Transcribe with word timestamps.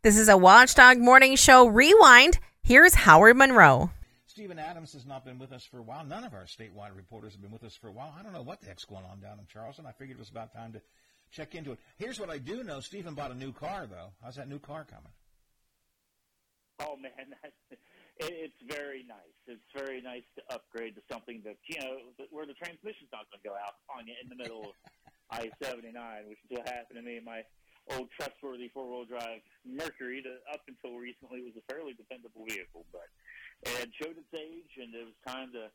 This 0.00 0.16
is 0.16 0.28
a 0.28 0.36
Watchdog 0.36 0.98
Morning 0.98 1.34
Show 1.34 1.66
Rewind. 1.66 2.38
Here's 2.62 2.94
Howard 2.94 3.36
Monroe. 3.36 3.90
Steven 4.28 4.56
Adams 4.56 4.92
has 4.92 5.04
not 5.04 5.24
been 5.24 5.40
with 5.40 5.50
us 5.50 5.64
for 5.64 5.78
a 5.78 5.82
while. 5.82 6.04
None 6.04 6.22
of 6.22 6.34
our 6.34 6.44
statewide 6.44 6.94
reporters 6.94 7.32
have 7.32 7.42
been 7.42 7.50
with 7.50 7.64
us 7.64 7.74
for 7.74 7.88
a 7.88 7.92
while. 7.92 8.14
I 8.16 8.22
don't 8.22 8.32
know 8.32 8.42
what 8.42 8.60
the 8.60 8.68
heck's 8.68 8.84
going 8.84 9.02
on 9.10 9.18
down 9.18 9.40
in 9.40 9.46
Charleston. 9.52 9.86
I 9.86 9.90
figured 9.90 10.16
it 10.16 10.20
was 10.20 10.30
about 10.30 10.52
time 10.54 10.72
to 10.74 10.80
check 11.32 11.56
into 11.56 11.72
it. 11.72 11.80
Here's 11.96 12.20
what 12.20 12.30
I 12.30 12.38
do 12.38 12.62
know. 12.62 12.78
Steven 12.78 13.14
bought 13.14 13.32
a 13.32 13.34
new 13.34 13.52
car, 13.52 13.88
though. 13.90 14.10
How's 14.22 14.36
that 14.36 14.48
new 14.48 14.60
car 14.60 14.86
coming? 14.88 15.10
Oh 16.78 16.96
man, 16.96 17.34
that's, 17.42 17.80
it's 18.20 18.62
very 18.68 19.04
nice. 19.08 19.34
It's 19.48 19.60
very 19.74 20.00
nice 20.00 20.22
to 20.36 20.54
upgrade 20.54 20.94
to 20.94 21.02
something 21.10 21.42
that 21.44 21.56
you 21.66 21.80
know 21.80 21.96
where 22.30 22.46
the 22.46 22.54
transmission's 22.54 23.10
not 23.12 23.26
going 23.32 23.42
to 23.42 23.48
go 23.48 23.54
out 23.56 23.74
on 23.90 24.06
you 24.06 24.14
in 24.22 24.28
the 24.28 24.36
middle 24.36 24.62
of 24.62 24.74
I 25.32 25.50
seventy 25.60 25.90
nine, 25.90 26.28
which 26.28 26.38
is 26.48 26.56
what 26.56 26.68
happened 26.68 26.98
to 26.98 27.02
me 27.02 27.16
in 27.16 27.24
my 27.24 27.42
old 27.96 28.08
trustworthy 28.12 28.68
four 28.68 28.88
wheel 28.88 29.04
drive 29.04 29.40
Mercury. 29.64 30.22
That 30.22 30.42
up 30.52 30.62
until 30.68 30.98
recently 30.98 31.42
was 31.42 31.54
a 31.56 31.64
fairly 31.72 31.94
dependable 31.94 32.44
vehicle, 32.48 32.84
but 32.92 33.08
it 33.64 33.90
showed 34.00 34.16
its 34.16 34.32
age, 34.34 34.72
and 34.76 34.94
it 34.94 35.04
was 35.04 35.16
time 35.26 35.52
to 35.52 35.70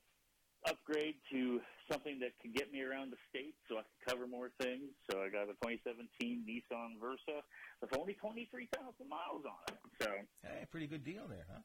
upgrade 0.65 1.15
to 1.31 1.59
something 1.91 2.19
that 2.19 2.31
could 2.41 2.55
get 2.55 2.71
me 2.71 2.81
around 2.81 3.11
the 3.11 3.19
state 3.29 3.55
so 3.67 3.75
I 3.77 3.83
could 3.83 4.15
cover 4.15 4.27
more 4.27 4.51
things. 4.61 4.95
So 5.11 5.19
I 5.19 5.27
got 5.27 5.51
a 5.51 5.55
2017 5.59 6.07
Nissan 6.47 6.99
Versa 6.99 7.43
with 7.81 7.91
only 7.97 8.13
23,000 8.13 8.71
miles 9.09 9.43
on 9.43 9.59
it. 9.67 9.79
So, 10.01 10.09
hey, 10.43 10.65
pretty 10.71 10.87
good 10.87 11.03
deal 11.03 11.27
there, 11.27 11.45
huh? 11.51 11.61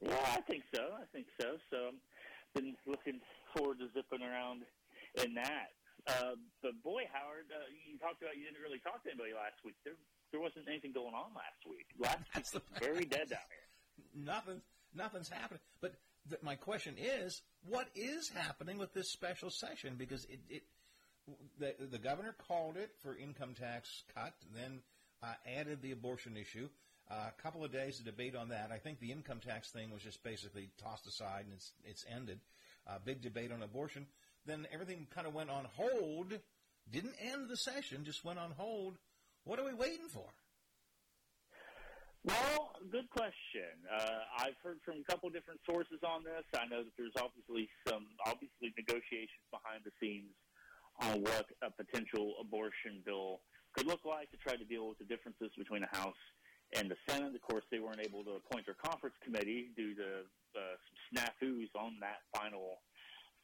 Yeah, 0.00 0.38
I 0.38 0.40
think 0.42 0.64
so. 0.74 0.94
I 0.94 1.06
think 1.12 1.26
so. 1.40 1.56
So, 1.70 1.90
been 2.54 2.76
looking 2.86 3.20
forward 3.56 3.78
to 3.78 3.88
zipping 3.94 4.22
around 4.22 4.62
in 5.22 5.34
that. 5.34 5.74
Uh, 6.06 6.36
but 6.62 6.76
boy, 6.82 7.02
Howard, 7.12 7.48
uh, 7.48 7.64
you 7.88 7.98
talked 7.98 8.20
about 8.20 8.36
you 8.36 8.44
didn't 8.44 8.60
really 8.60 8.80
talk 8.80 9.02
to 9.04 9.08
anybody 9.08 9.32
last 9.32 9.56
week. 9.64 9.76
There, 9.84 9.96
there 10.32 10.40
wasn't 10.40 10.68
anything 10.68 10.92
going 10.92 11.14
on 11.14 11.32
last 11.32 11.64
week. 11.68 11.86
Last 11.98 12.20
week 12.34 12.44
was 12.52 12.62
very 12.78 13.04
dead 13.16 13.30
down 13.30 13.48
here. 13.48 13.66
Nothing, 14.12 14.60
nothing's 14.94 15.28
happening. 15.28 15.60
But 15.80 15.94
th- 16.28 16.42
my 16.42 16.56
question 16.56 16.96
is, 17.00 17.40
what 17.68 17.88
is 17.94 18.28
happening 18.28 18.76
with 18.76 18.92
this 18.92 19.12
special 19.12 19.48
session? 19.48 19.94
Because 19.96 20.24
it, 20.26 20.40
it 20.50 20.62
the, 21.58 21.74
the 21.90 21.98
governor 21.98 22.34
called 22.48 22.76
it 22.76 22.90
for 23.02 23.16
income 23.16 23.54
tax 23.58 24.02
cut, 24.14 24.34
then 24.54 24.80
uh, 25.22 25.32
added 25.46 25.80
the 25.80 25.92
abortion 25.92 26.36
issue. 26.36 26.68
Uh, 27.10 27.28
a 27.28 27.42
couple 27.42 27.64
of 27.64 27.72
days 27.72 27.98
of 27.98 28.06
debate 28.06 28.34
on 28.34 28.48
that. 28.48 28.70
I 28.72 28.78
think 28.78 28.98
the 28.98 29.12
income 29.12 29.40
tax 29.40 29.70
thing 29.70 29.90
was 29.90 30.02
just 30.02 30.22
basically 30.22 30.70
tossed 30.82 31.06
aside 31.06 31.44
and 31.44 31.54
it's 31.54 31.72
it's 31.84 32.04
ended. 32.14 32.40
Uh, 32.86 32.98
big 33.04 33.22
debate 33.22 33.52
on 33.52 33.62
abortion. 33.62 34.06
Then 34.46 34.66
everything 34.72 35.06
kind 35.14 35.26
of 35.26 35.34
went 35.34 35.50
on 35.50 35.66
hold. 35.76 36.38
Didn't 36.90 37.14
end 37.20 37.48
the 37.48 37.56
session, 37.56 38.04
just 38.04 38.24
went 38.24 38.38
on 38.38 38.52
hold. 38.56 38.98
What 39.44 39.58
are 39.58 39.64
we 39.64 39.74
waiting 39.74 40.08
for? 40.12 40.28
Well, 42.24 42.72
good 42.90 43.08
question. 43.10 43.76
Uh, 43.84 44.24
I've 44.40 44.56
heard 44.64 44.80
from 44.84 45.04
a 45.04 45.04
couple 45.04 45.28
different 45.28 45.60
sources 45.68 46.00
on 46.00 46.24
this. 46.24 46.44
I 46.56 46.64
know 46.64 46.80
that 46.80 46.96
there's 46.96 47.12
obviously 47.20 47.68
some 47.88 48.06
obviously 48.24 48.72
negotiations 48.80 49.44
behind 49.52 49.84
the 49.84 49.92
scenes 50.00 50.32
on 51.04 51.20
what 51.20 51.44
a 51.60 51.68
potential 51.68 52.32
abortion 52.40 53.04
bill 53.04 53.40
could 53.76 53.86
look 53.86 54.08
like 54.08 54.30
to 54.30 54.38
try 54.38 54.56
to 54.56 54.64
deal 54.64 54.88
with 54.88 54.96
the 54.96 55.04
differences 55.04 55.52
between 55.58 55.84
the 55.84 55.92
House 55.92 56.16
and 56.72 56.88
the 56.88 56.96
Senate. 57.04 57.34
Of 57.34 57.42
course, 57.42 57.64
they 57.70 57.78
weren't 57.78 58.00
able 58.00 58.24
to 58.24 58.40
appoint 58.40 58.64
their 58.64 58.78
conference 58.80 59.16
committee 59.20 59.68
due 59.76 59.94
to 59.94 60.24
uh, 60.56 60.76
some 60.80 60.96
snafus 61.12 61.68
on 61.76 62.00
that 62.00 62.24
final 62.32 62.80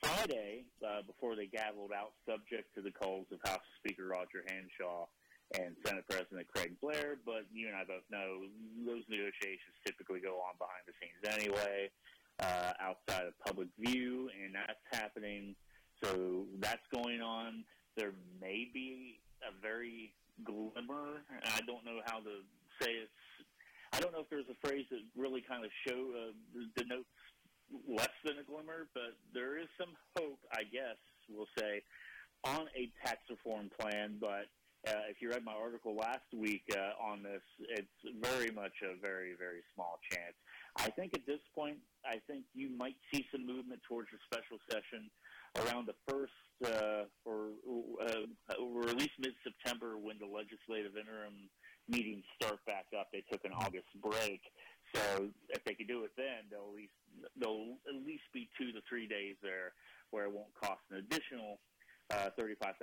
Friday 0.03 0.65
uh, 0.85 1.03
before 1.07 1.37
they 1.37 1.47
gavelled 1.47 1.93
out, 1.95 2.13
subject 2.29 2.75
to 2.75 2.81
the 2.83 2.91
calls 2.91 3.27
of 3.33 3.39
House 3.45 3.65
Speaker 3.79 4.07
Roger 4.09 4.45
Hanshaw 4.49 5.07
and 5.59 5.75
Senate 5.85 6.05
President 6.09 6.47
Craig 6.49 6.73
Blair, 6.81 7.19
but 7.27 7.45
you 7.53 7.69
and 7.69 7.77
I 7.77 7.85
both 7.85 8.07
know 8.11 8.47
those 8.87 9.03
negotiations 9.09 9.75
typically 9.85 10.21
go 10.21 10.39
on 10.41 10.55
behind 10.59 10.85
the 10.87 10.95
scenes 11.01 11.21
anyway, 11.27 11.91
uh, 12.41 12.73
outside 12.81 13.27
of 13.27 13.35
public 13.45 13.69
view, 13.79 14.31
and 14.43 14.55
that's 14.55 14.81
happening. 14.93 15.55
So 16.03 16.45
that's 16.61 16.87
going 16.95 17.21
on. 17.21 17.65
There 17.97 18.13
may 18.41 18.71
be 18.73 19.21
a 19.43 19.53
very 19.61 20.15
glimmer. 20.45 21.27
I 21.45 21.61
don't 21.67 21.85
know 21.85 22.01
how 22.07 22.19
to 22.21 22.41
say 22.81 22.93
it. 22.93 23.11
I 23.93 23.99
don't 23.99 24.13
know 24.13 24.21
if 24.21 24.31
there's 24.31 24.49
a 24.49 24.67
phrase 24.67 24.87
that 24.91 25.01
really 25.17 25.43
kind 25.43 25.65
of 25.65 25.71
show 25.87 25.99
uh, 26.15 26.33
denotes 26.77 27.11
less 27.89 28.15
than 28.25 28.39
a 28.39 28.45
glimmer, 28.45 28.89
but 28.95 29.17
there 29.35 29.59
is 29.59 29.69
some 29.79 29.95
hope, 30.17 30.39
I 30.53 30.63
guess 30.65 30.97
we'll 31.29 31.51
say, 31.59 31.83
on 32.45 32.67
a 32.77 32.91
tax 33.05 33.19
reform 33.29 33.71
plan. 33.79 34.17
But 34.21 34.47
uh, 34.89 35.05
if 35.11 35.21
you 35.21 35.31
read 35.31 35.45
my 35.45 35.53
article 35.53 35.95
last 35.95 36.25
week 36.35 36.63
uh, 36.75 36.93
on 37.03 37.23
this, 37.23 37.43
it's 37.69 38.17
very 38.21 38.51
much 38.51 38.73
a 38.83 38.99
very, 39.01 39.35
very 39.39 39.61
small 39.75 39.99
chance. 40.11 40.35
I 40.77 40.89
think 40.91 41.15
at 41.15 41.27
this 41.27 41.41
point, 41.55 41.79
I 42.05 42.17
think 42.27 42.45
you 42.55 42.71
might 42.71 42.97
see 43.13 43.27
some 43.31 43.47
movement 43.47 43.81
towards 43.87 44.09
a 44.15 44.21
special 44.25 44.59
session 44.71 45.11
around 45.59 45.87
the 45.87 45.99
first 46.09 46.33
uh, 46.65 47.05
or, 47.25 47.49
uh, 48.01 48.55
or 48.63 48.89
at 48.89 48.97
least 48.97 49.13
mid-September 49.19 49.99
when 49.99 50.17
the 50.19 50.27
legislative 50.27 50.97
interim 50.97 51.51
meetings 51.89 52.25
start 52.41 52.65
back 52.67 52.87
up. 52.99 53.09
They 53.13 53.25
took 53.31 53.45
an 53.45 53.53
August 53.53 53.89
break, 54.01 54.41
so 54.95 55.29
if 55.49 55.65
they 55.65 55.75
can 55.75 55.87
do 55.87 56.05
it 56.05 56.13
then, 56.17 56.49
they'll 56.51 56.71
at 56.71 56.77
least 56.77 56.99
they'll 57.39 57.77
at 57.89 58.07
least 58.07 58.25
be 58.33 58.49
two 58.59 58.73
to 58.73 58.81
three 58.89 59.07
days 59.07 59.37
there 59.43 59.73
where 60.11 60.25
it 60.25 60.33
won't 60.33 60.53
cost 60.61 60.81
an 60.91 60.99
additional 60.99 61.59
uh, 62.11 62.31
$35,000 62.39 62.75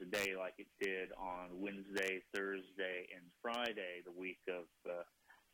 a 0.00 0.04
day 0.06 0.32
like 0.32 0.54
it 0.56 0.66
did 0.80 1.12
on 1.20 1.52
Wednesday, 1.52 2.22
Thursday, 2.34 3.04
and 3.12 3.20
Friday, 3.42 4.00
the 4.04 4.18
week 4.18 4.40
of 4.48 4.64
uh, 4.88 5.04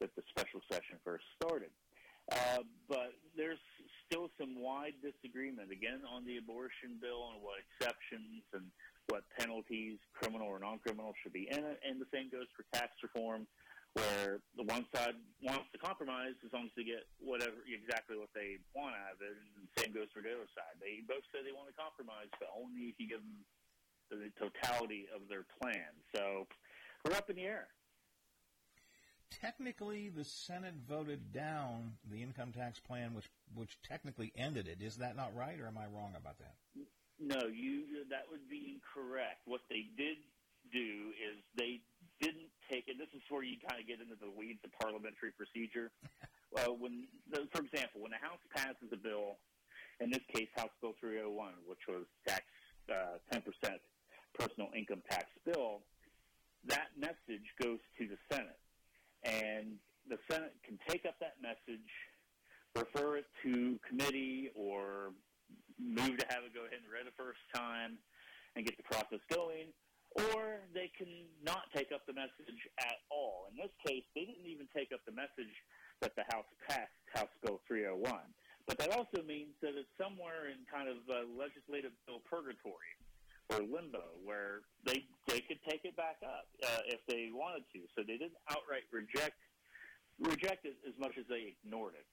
that 0.00 0.14
the 0.14 0.22
special 0.30 0.60
session 0.70 0.98
first 1.04 1.24
started. 1.42 1.70
Uh, 2.30 2.62
but 2.88 3.14
there's 3.36 3.58
still 4.06 4.30
some 4.38 4.54
wide 4.60 4.94
disagreement, 5.02 5.72
again, 5.72 6.00
on 6.06 6.24
the 6.24 6.36
abortion 6.38 6.98
bill 7.00 7.34
and 7.34 7.42
what 7.42 7.58
exceptions 7.58 8.46
and 8.54 8.62
what 9.08 9.24
penalties, 9.38 9.98
criminal 10.14 10.46
or 10.46 10.58
non-criminal, 10.58 11.12
should 11.22 11.32
be 11.32 11.48
in 11.50 11.58
it. 11.58 11.80
And 11.82 12.00
the 12.00 12.06
same 12.14 12.30
goes 12.30 12.46
for 12.54 12.64
tax 12.72 12.94
reform 13.02 13.46
where 13.94 14.40
the 14.56 14.64
one 14.64 14.88
side 14.94 15.16
wants 15.44 15.68
to 15.72 15.78
compromise 15.78 16.32
as 16.44 16.52
long 16.52 16.64
as 16.64 16.74
they 16.76 16.84
get 16.84 17.04
whatever 17.20 17.60
exactly 17.68 18.16
what 18.16 18.32
they 18.32 18.56
want 18.72 18.96
out 18.96 19.16
of 19.16 19.20
it, 19.20 19.36
and 19.36 19.68
the 19.68 19.72
same 19.76 19.92
goes 19.92 20.08
for 20.16 20.24
the 20.24 20.32
other 20.32 20.48
side. 20.56 20.80
They 20.80 21.04
both 21.04 21.24
say 21.28 21.44
they 21.44 21.52
want 21.52 21.68
to 21.68 21.76
compromise, 21.76 22.32
but 22.40 22.48
only 22.56 22.88
if 22.88 22.96
you 22.96 23.08
give 23.08 23.20
them 23.20 23.44
the 24.08 24.32
totality 24.40 25.08
of 25.12 25.28
their 25.28 25.44
plan. 25.60 25.92
So 26.16 26.48
we're 27.04 27.16
up 27.16 27.28
in 27.28 27.36
the 27.36 27.44
air. 27.44 27.68
Technically, 29.40 30.08
the 30.08 30.24
Senate 30.24 30.74
voted 30.88 31.32
down 31.32 31.96
the 32.10 32.22
income 32.22 32.52
tax 32.52 32.80
plan, 32.80 33.14
which 33.14 33.28
which 33.54 33.78
technically 33.82 34.32
ended 34.36 34.68
it. 34.68 34.80
Is 34.80 34.96
that 34.98 35.16
not 35.16 35.34
right, 35.36 35.58
or 35.60 35.66
am 35.66 35.76
I 35.76 35.86
wrong 35.86 36.12
about 36.16 36.38
that? 36.38 36.56
No, 37.20 37.46
you 37.48 38.04
that 38.10 38.24
would 38.30 38.48
be 38.48 38.76
incorrect. 38.76 39.40
What 39.44 39.62
they 39.68 39.88
did 39.96 40.18
do 40.72 41.12
is 41.16 41.40
they 41.56 41.80
didn't 42.22 42.54
take 42.70 42.86
it. 42.86 42.96
This 42.96 43.10
is 43.12 43.20
where 43.28 43.42
you 43.42 43.58
kind 43.58 43.82
of 43.82 43.86
get 43.90 43.98
into 43.98 44.14
the 44.14 44.30
weeds 44.30 44.62
of 44.62 44.70
parliamentary 44.78 45.34
procedure. 45.34 45.90
Uh, 46.52 46.68
when, 46.68 47.08
for 47.48 47.64
example, 47.64 48.04
when 48.04 48.12
the 48.12 48.20
House 48.20 48.44
passes 48.54 48.92
a 48.92 48.96
bill, 49.00 49.40
in 50.00 50.10
this 50.10 50.20
case, 50.36 50.48
House 50.54 50.68
Bill 50.82 50.92
301, 51.00 51.32
which 51.64 51.80
was 51.88 52.04
tax 52.28 52.44
uh, 52.92 53.16
10% 53.32 53.40
personal 54.38 54.68
income 54.76 55.00
tax 55.08 55.32
bill, 55.46 55.80
that 56.66 56.88
message 57.00 57.48
goes 57.56 57.78
to 57.96 58.06
the 58.06 58.18
Senate, 58.30 58.60
and 59.24 59.80
the 60.10 60.18
Senate 60.30 60.52
can 60.62 60.78
take 60.88 61.06
up 61.06 61.14
that 61.20 61.40
message, 61.40 61.88
refer 62.76 63.16
it 63.16 63.26
to 63.42 63.80
committee, 63.88 64.50
or 64.54 65.16
move 65.80 66.18
to 66.18 66.26
have 66.28 66.44
it 66.44 66.52
go 66.52 66.68
ahead 66.68 66.84
and 66.84 66.92
read 66.92 67.08
the 67.08 67.16
first 67.16 67.40
time 67.54 67.96
and 68.56 68.66
get 68.66 68.76
the 68.76 68.82
process 68.82 69.24
going 69.32 69.72
or 70.16 70.68
they 70.74 70.90
can 70.96 71.08
not 71.44 71.68
take 71.74 71.92
up 71.92 72.04
the 72.06 72.12
message 72.12 72.60
at 72.80 73.00
all. 73.10 73.48
In 73.50 73.56
this 73.56 73.72
case, 73.86 74.04
they 74.14 74.28
didn't 74.28 74.46
even 74.46 74.68
take 74.74 74.92
up 74.92 75.00
the 75.06 75.16
message 75.16 75.52
that 76.00 76.12
the 76.16 76.24
House 76.32 76.48
passed 76.68 76.92
House 77.14 77.32
Bill 77.42 77.60
301. 77.68 78.20
But 78.66 78.78
that 78.78 78.94
also 78.94 79.22
means 79.26 79.54
that 79.60 79.74
it's 79.74 79.90
somewhere 79.98 80.50
in 80.50 80.62
kind 80.70 80.86
of 80.86 81.02
uh, 81.10 81.26
legislative 81.34 81.92
bill 82.06 82.22
purgatory 82.28 82.94
or 83.50 83.58
limbo 83.66 84.14
where 84.22 84.62
they 84.86 85.02
they 85.26 85.42
could 85.42 85.58
take 85.66 85.82
it 85.82 85.98
back 85.98 86.22
up 86.22 86.46
uh, 86.62 86.82
if 86.86 87.02
they 87.10 87.34
wanted 87.34 87.66
to. 87.74 87.82
So 87.98 88.06
they 88.06 88.16
didn't 88.16 88.38
outright 88.46 88.86
reject 88.94 89.36
reject 90.22 90.62
it 90.64 90.78
as 90.86 90.94
much 90.94 91.18
as 91.18 91.26
they 91.26 91.58
ignored 91.58 91.98
it. 91.98 92.06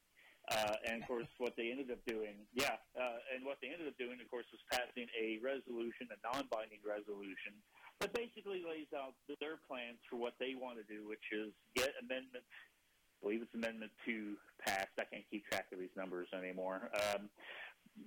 Uh, 0.50 0.74
and 0.90 1.04
of 1.04 1.08
course, 1.08 1.30
what 1.38 1.54
they 1.54 1.70
ended 1.70 1.94
up 1.94 2.02
doing, 2.10 2.34
yeah, 2.58 2.82
uh, 2.98 3.22
and 3.30 3.46
what 3.46 3.62
they 3.62 3.70
ended 3.70 3.86
up 3.86 3.94
doing, 4.02 4.18
of 4.18 4.26
course, 4.34 4.50
was 4.50 4.64
passing 4.74 5.06
a 5.14 5.38
resolution, 5.46 6.10
a 6.10 6.18
non-binding 6.26 6.82
resolution, 6.82 7.54
that 8.00 8.14
basically 8.14 8.64
lays 8.64 8.88
out 8.96 9.14
their 9.40 9.60
plans 9.68 10.00
for 10.10 10.16
what 10.16 10.34
they 10.40 10.56
want 10.56 10.80
to 10.80 10.86
do, 10.88 11.08
which 11.08 11.24
is 11.32 11.52
get 11.76 11.92
amendment. 12.00 12.44
I 12.44 13.18
believe 13.20 13.44
it's 13.44 13.54
amendment 13.54 13.92
two 14.06 14.40
passed. 14.64 14.96
I 14.96 15.04
can't 15.04 15.28
keep 15.28 15.44
track 15.52 15.68
of 15.72 15.80
these 15.80 15.94
numbers 15.96 16.32
anymore. 16.32 16.88
Um, 16.96 17.28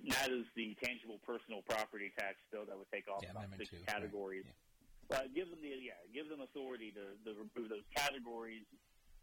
that 0.09 0.33
is 0.33 0.49
the 0.57 0.73
tangible 0.81 1.21
personal 1.21 1.61
property 1.69 2.09
tax 2.17 2.41
bill 2.49 2.65
that 2.65 2.73
would 2.73 2.89
take 2.89 3.05
off 3.05 3.21
yeah, 3.21 3.37
about 3.37 3.53
six 3.57 3.69
two, 3.69 3.85
categories. 3.85 4.45
Right. 4.49 4.57
Yeah. 4.57 5.21
But 5.21 5.35
give 5.37 5.53
them 5.53 5.61
the 5.61 5.69
yeah, 5.77 5.99
give 6.09 6.29
them 6.29 6.41
authority 6.41 6.89
to, 6.97 7.13
to 7.29 7.37
remove 7.37 7.69
those 7.69 7.85
categories 7.93 8.65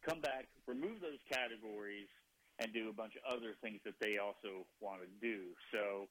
come 0.05 0.21
back, 0.21 0.49
remove 0.67 1.01
those 1.01 1.21
categories, 1.29 2.09
and 2.59 2.73
do 2.73 2.89
a 2.89 2.93
bunch 2.93 3.17
of 3.17 3.25
other 3.25 3.57
things 3.63 3.81
that 3.85 3.97
they 4.01 4.19
also 4.21 4.69
want 4.81 5.01
to 5.01 5.09
do. 5.21 5.57
So, 5.73 6.09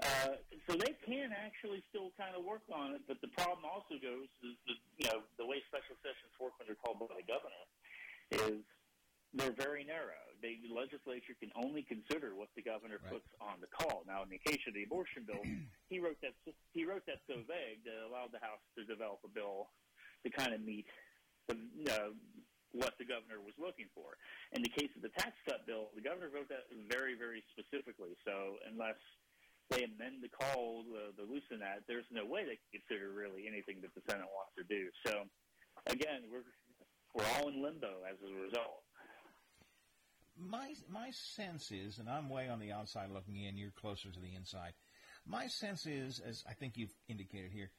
uh, 0.00 0.40
so 0.64 0.72
they 0.72 0.96
can 1.04 1.36
actually 1.36 1.84
still 1.92 2.08
kind 2.16 2.32
of 2.32 2.44
work 2.48 2.64
on 2.72 2.96
it, 2.96 3.04
but 3.04 3.20
the 3.20 3.28
problem 3.36 3.68
also 3.68 4.00
goes 4.00 4.30
is 4.40 4.56
the 4.64 4.74
you 4.96 5.06
know 5.12 5.20
the 5.36 5.44
way 5.44 5.60
special 5.68 5.98
sessions 6.00 6.32
work 6.40 6.56
when 6.56 6.64
they're 6.64 6.80
called 6.80 6.96
by 6.96 7.12
the 7.12 7.26
governor 7.28 7.64
is 8.32 8.64
they're 9.36 9.56
very 9.56 9.84
narrow. 9.84 10.20
The 10.40 10.58
legislature 10.68 11.36
can 11.38 11.52
only 11.54 11.84
consider 11.84 12.34
what 12.34 12.50
the 12.56 12.64
governor 12.64 12.98
right. 13.04 13.20
puts 13.20 13.28
on 13.38 13.62
the 13.62 13.70
call. 13.70 14.02
Now, 14.08 14.24
in 14.26 14.30
the 14.32 14.42
case 14.42 14.60
of 14.66 14.74
the 14.74 14.82
abortion 14.82 15.28
bill, 15.28 15.44
he 15.92 16.00
wrote 16.00 16.18
that 16.24 16.34
he 16.72 16.88
wrote 16.88 17.04
that 17.06 17.20
so 17.28 17.40
vague 17.44 17.84
that 17.84 17.94
it 17.94 18.04
allowed 18.08 18.32
the 18.32 18.42
House 18.42 18.64
to 18.76 18.84
develop 18.88 19.20
a 19.24 19.30
bill 19.30 19.68
to 20.24 20.28
kind 20.30 20.54
of 20.56 20.60
meet 20.64 20.88
the, 21.48 21.56
uh, 21.90 22.10
what 22.72 22.96
the 22.96 23.04
governor 23.04 23.40
was 23.44 23.54
looking 23.60 23.86
for. 23.92 24.16
In 24.52 24.62
the 24.64 24.72
case 24.72 24.90
of 24.96 25.02
the 25.04 25.12
tax 25.14 25.36
cut 25.44 25.66
bill, 25.68 25.92
the 25.94 26.02
governor 26.02 26.32
wrote 26.32 26.48
that 26.48 26.66
very, 26.88 27.14
very 27.14 27.44
specifically. 27.52 28.16
So 28.24 28.56
unless 28.66 28.98
they 29.70 29.84
amend 29.84 30.22
the 30.22 30.28
call 30.28 30.84
to 31.16 31.22
loosen 31.24 31.60
that, 31.60 31.82
there's 31.88 32.06
no 32.10 32.26
way 32.26 32.44
they 32.44 32.58
can 32.58 32.80
consider 32.82 33.12
really 33.12 33.46
anything 33.48 33.80
that 33.82 33.94
the 33.94 34.02
Senate 34.10 34.28
wants 34.34 34.52
to 34.58 34.64
do. 34.64 34.88
So 35.06 35.24
again, 35.86 36.22
we're 36.30 36.44
we're 37.14 37.28
all 37.36 37.48
in 37.48 37.62
limbo 37.62 38.02
as 38.10 38.16
a 38.22 38.42
result. 38.42 38.82
My 40.38 40.74
my 40.88 41.10
sense 41.10 41.70
is, 41.70 41.98
and 41.98 42.08
I'm 42.08 42.28
way 42.28 42.48
on 42.48 42.58
the 42.58 42.72
outside 42.72 43.10
looking 43.10 43.36
in. 43.36 43.56
You're 43.56 43.70
closer 43.70 44.10
to 44.10 44.20
the 44.20 44.34
inside. 44.34 44.72
My 45.26 45.46
sense 45.46 45.86
is, 45.86 46.20
as 46.20 46.42
I 46.48 46.54
think 46.54 46.76
you've 46.76 46.94
indicated 47.08 47.52
here, 47.52 47.70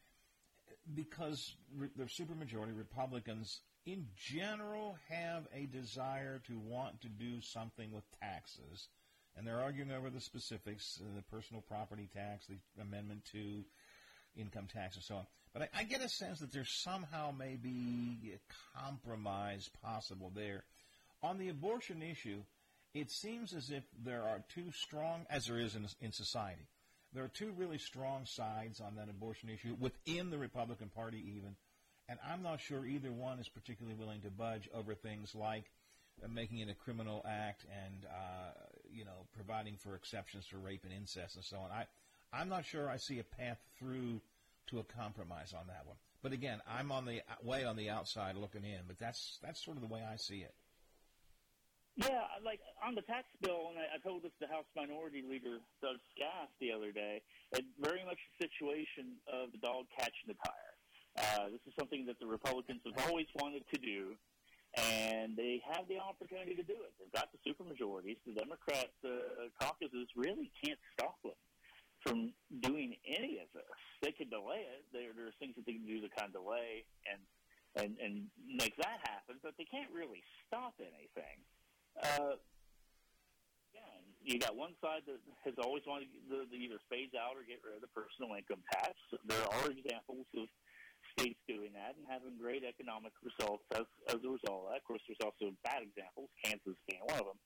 because 0.93 1.55
re- 1.75 1.89
the 1.95 2.05
supermajority 2.05 2.77
Republicans 2.77 3.61
in 3.85 4.07
general 4.15 4.97
have 5.09 5.47
a 5.53 5.65
desire 5.65 6.41
to 6.47 6.57
want 6.57 7.01
to 7.01 7.09
do 7.09 7.41
something 7.41 7.91
with 7.91 8.03
taxes, 8.21 8.87
and 9.37 9.47
they're 9.47 9.61
arguing 9.61 9.91
over 9.91 10.09
the 10.09 10.21
specifics, 10.21 10.99
uh, 11.01 11.15
the 11.15 11.21
personal 11.23 11.61
property 11.61 12.09
tax, 12.13 12.45
the 12.47 12.81
amendment 12.81 13.23
to 13.31 13.63
income 14.35 14.67
tax, 14.71 14.95
and 14.95 15.03
so 15.03 15.15
on. 15.15 15.25
But 15.53 15.63
I, 15.63 15.79
I 15.79 15.83
get 15.83 16.03
a 16.03 16.09
sense 16.09 16.39
that 16.39 16.51
there's 16.51 16.71
somehow 16.71 17.33
maybe 17.37 18.33
a 18.33 18.79
compromise 18.79 19.69
possible 19.81 20.31
there. 20.35 20.63
On 21.21 21.37
the 21.37 21.49
abortion 21.49 22.01
issue, 22.01 22.41
it 22.93 23.09
seems 23.09 23.53
as 23.53 23.69
if 23.69 23.83
there 24.03 24.23
are 24.23 24.43
two 24.53 24.71
strong, 24.71 25.25
as 25.29 25.45
there 25.45 25.59
is 25.59 25.75
in, 25.75 25.87
in 26.01 26.11
society, 26.11 26.67
there 27.13 27.23
are 27.23 27.29
two 27.29 27.53
really 27.57 27.77
strong 27.77 28.25
sides 28.25 28.81
on 28.81 28.95
that 28.95 29.09
abortion 29.09 29.49
issue 29.49 29.75
within 29.79 30.29
the 30.31 30.37
Republican 30.37 30.89
Party, 30.89 31.23
even. 31.37 31.55
And 32.09 32.19
I'm 32.27 32.41
not 32.41 32.59
sure 32.59 32.85
either 32.85 33.11
one 33.11 33.39
is 33.39 33.47
particularly 33.47 33.97
willing 33.97 34.21
to 34.21 34.29
budge 34.29 34.67
over 34.73 34.93
things 34.93 35.33
like 35.33 35.65
uh, 36.23 36.27
making 36.27 36.59
it 36.59 36.69
a 36.69 36.73
criminal 36.73 37.23
act 37.27 37.65
and 37.71 38.05
uh, 38.05 38.51
you 38.93 39.05
know 39.05 39.25
providing 39.35 39.75
for 39.75 39.95
exceptions 39.95 40.45
for 40.45 40.57
rape 40.57 40.83
and 40.83 40.93
incest 40.93 41.35
and 41.35 41.43
so 41.43 41.57
on. 41.57 41.71
I 41.71 41.85
I'm 42.31 42.49
not 42.49 42.65
sure 42.65 42.89
I 42.89 42.97
see 42.97 43.19
a 43.19 43.23
path 43.23 43.59
through 43.77 44.21
to 44.67 44.79
a 44.79 44.83
compromise 44.83 45.53
on 45.53 45.67
that 45.67 45.85
one. 45.85 45.97
But 46.21 46.31
again, 46.31 46.61
I'm 46.67 46.91
on 46.91 47.05
the 47.05 47.21
way 47.43 47.65
on 47.65 47.75
the 47.75 47.89
outside 47.89 48.35
looking 48.35 48.63
in. 48.63 48.81
But 48.87 48.97
that's 48.97 49.39
that's 49.43 49.63
sort 49.63 49.77
of 49.77 49.83
the 49.83 49.89
way 49.89 50.01
I 50.01 50.15
see 50.15 50.39
it. 50.39 50.53
Yeah, 51.95 52.25
like 52.43 52.59
on 52.81 52.95
the 52.95 53.05
tax 53.05 53.27
bill, 53.41 53.69
and 53.69 53.77
I, 53.77 53.85
I 53.93 53.97
told 54.01 54.23
this 54.23 54.31
to 54.41 54.47
House 54.47 54.65
Minority 54.75 55.21
Leader 55.21 55.61
Doug 55.77 56.01
Skaft 56.09 56.57
the 56.59 56.71
other 56.71 56.91
day. 56.91 57.21
It's 57.51 57.69
very 57.77 58.01
much 58.03 58.17
a 58.17 58.33
situation 58.41 59.21
of 59.29 59.51
the 59.51 59.59
dog 59.59 59.85
catching 59.93 60.25
the 60.25 60.33
tire. 60.41 60.73
Uh, 61.13 61.53
this 61.53 61.61
is 61.67 61.73
something 61.77 62.07
that 62.07 62.17
the 62.19 62.25
Republicans 62.25 62.81
have 62.89 62.97
always 63.05 63.27
wanted 63.37 63.61
to 63.69 63.77
do, 63.77 64.17
and 64.75 65.37
they 65.37 65.61
have 65.69 65.87
the 65.87 66.01
opportunity 66.01 66.55
to 66.55 66.65
do 66.65 66.73
it. 66.73 66.93
They've 66.97 67.13
got 67.13 67.29
the 67.29 67.41
supermajorities. 67.45 68.17
The 68.25 68.33
Democrat 68.33 68.89
uh, 69.05 69.49
caucuses 69.61 70.09
really 70.15 70.49
can't 70.63 70.79
stop 70.97 71.21
them 71.21 71.37
from 72.01 72.33
doing 72.61 72.97
any 73.07 73.39
of 73.39 73.47
this. 73.53 73.77
They 74.01 74.11
can 74.11 74.29
delay 74.29 74.65
it. 74.65 74.83
There, 74.91 75.13
there's 75.15 75.37
things 75.39 75.55
that 75.55 75.65
they 75.65 75.77
can 75.77 75.85
do 75.85 76.01
to 76.01 76.09
kind 76.09 76.33
of 76.33 76.33
delay 76.33 76.85
and 77.07 77.21
and 77.73 77.97
and 77.97 78.29
make 78.45 78.77
that 78.77 79.01
happen, 79.01 79.41
but 79.41 79.57
they 79.57 79.65
can't 79.65 79.89
really 79.89 80.21
stop 80.45 80.77
anything. 80.77 81.41
Uh, 81.97 82.37
again, 83.73 84.03
you 84.21 84.37
got 84.37 84.53
one 84.53 84.77
side 84.77 85.01
that 85.09 85.17
has 85.41 85.57
always 85.57 85.81
wanted 85.89 86.09
to 86.29 86.53
either 86.53 86.77
phase 86.89 87.13
out 87.17 87.33
or 87.33 87.41
get 87.41 87.65
rid 87.65 87.73
of 87.73 87.81
the 87.81 87.89
personal 87.89 88.37
income 88.37 88.61
tax. 88.77 88.93
There 89.25 89.41
are 89.41 89.65
examples 89.73 90.29
of 90.37 90.45
states 91.17 91.39
doing 91.47 91.73
that 91.73 91.95
and 91.97 92.05
having 92.09 92.37
great 92.37 92.63
economic 92.65 93.13
results 93.21 93.63
as, 93.73 93.85
as 94.09 94.19
a 94.21 94.29
result 94.29 94.65
of 94.65 94.73
that. 94.73 94.81
Of 94.81 94.85
course, 94.85 95.03
there's 95.05 95.21
also 95.23 95.53
bad 95.63 95.85
examples, 95.85 96.29
Kansas 96.43 96.77
being 96.89 97.03
one 97.05 97.19
of 97.21 97.27
them. 97.29 97.39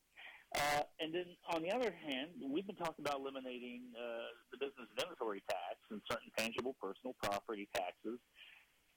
Uh, 0.56 0.84
and 1.04 1.12
then 1.12 1.28
on 1.52 1.60
the 1.60 1.72
other 1.72 1.92
hand, 1.92 2.32
we've 2.40 2.66
been 2.66 2.80
talking 2.80 3.04
about 3.04 3.20
eliminating 3.20 3.92
uh, 3.92 4.32
the 4.56 4.58
business 4.58 4.88
inventory 4.96 5.44
tax 5.52 5.76
and 5.92 6.00
certain 6.08 6.32
tangible 6.40 6.72
personal 6.80 7.12
property 7.20 7.68
taxes 7.76 8.16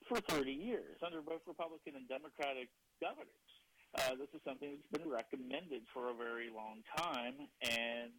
for 0.06 0.22
30 0.30 0.50
years 0.50 0.98
under 1.02 1.22
both 1.22 1.42
Republican 1.46 1.98
and 1.98 2.06
Democratic 2.06 2.70
governors. 3.02 3.50
Uh, 3.98 4.14
this 4.14 4.30
is 4.30 4.38
something 4.46 4.78
that's 4.78 4.94
been 4.94 5.10
recommended 5.10 5.82
for 5.90 6.10
a 6.10 6.14
very 6.14 6.46
long 6.54 6.86
time, 6.94 7.34
and 7.66 8.14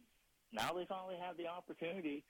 now 0.52 0.76
they 0.76 0.84
finally 0.84 1.16
have 1.16 1.40
the 1.40 1.48
opportunity 1.48 2.24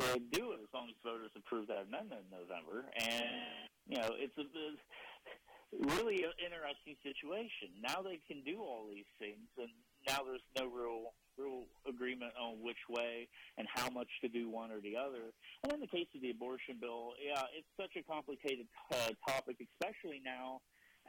to 0.00 0.18
do 0.32 0.52
as 0.54 0.68
long 0.72 0.88
as 0.88 0.96
voters 1.04 1.30
approve 1.36 1.68
that 1.68 1.88
amendment 1.88 2.24
in 2.24 2.30
November. 2.32 2.88
And 2.96 3.68
you 3.88 3.98
know, 3.98 4.10
it's 4.16 4.36
a, 4.38 4.46
it's 4.46 5.96
really 5.96 6.24
an 6.24 6.32
interesting 6.40 6.96
situation. 7.02 7.76
Now 7.80 8.00
they 8.00 8.20
can 8.28 8.42
do 8.44 8.60
all 8.60 8.88
these 8.88 9.08
things, 9.18 9.48
and 9.58 9.68
now 10.08 10.24
there's 10.24 10.44
no 10.56 10.68
real 10.68 11.12
real 11.38 11.64
agreement 11.88 12.32
on 12.36 12.60
which 12.60 12.80
way 12.90 13.26
and 13.56 13.66
how 13.72 13.88
much 13.88 14.08
to 14.20 14.28
do 14.28 14.50
one 14.50 14.70
or 14.70 14.80
the 14.80 14.96
other. 14.96 15.32
And 15.64 15.72
in 15.72 15.80
the 15.80 15.86
case 15.86 16.06
of 16.14 16.20
the 16.20 16.30
abortion 16.30 16.76
bill, 16.78 17.14
yeah, 17.16 17.48
it's 17.56 17.68
such 17.80 17.96
a 17.96 18.04
complicated 18.04 18.66
uh, 18.92 19.16
topic, 19.26 19.56
especially 19.60 20.20
now 20.22 20.60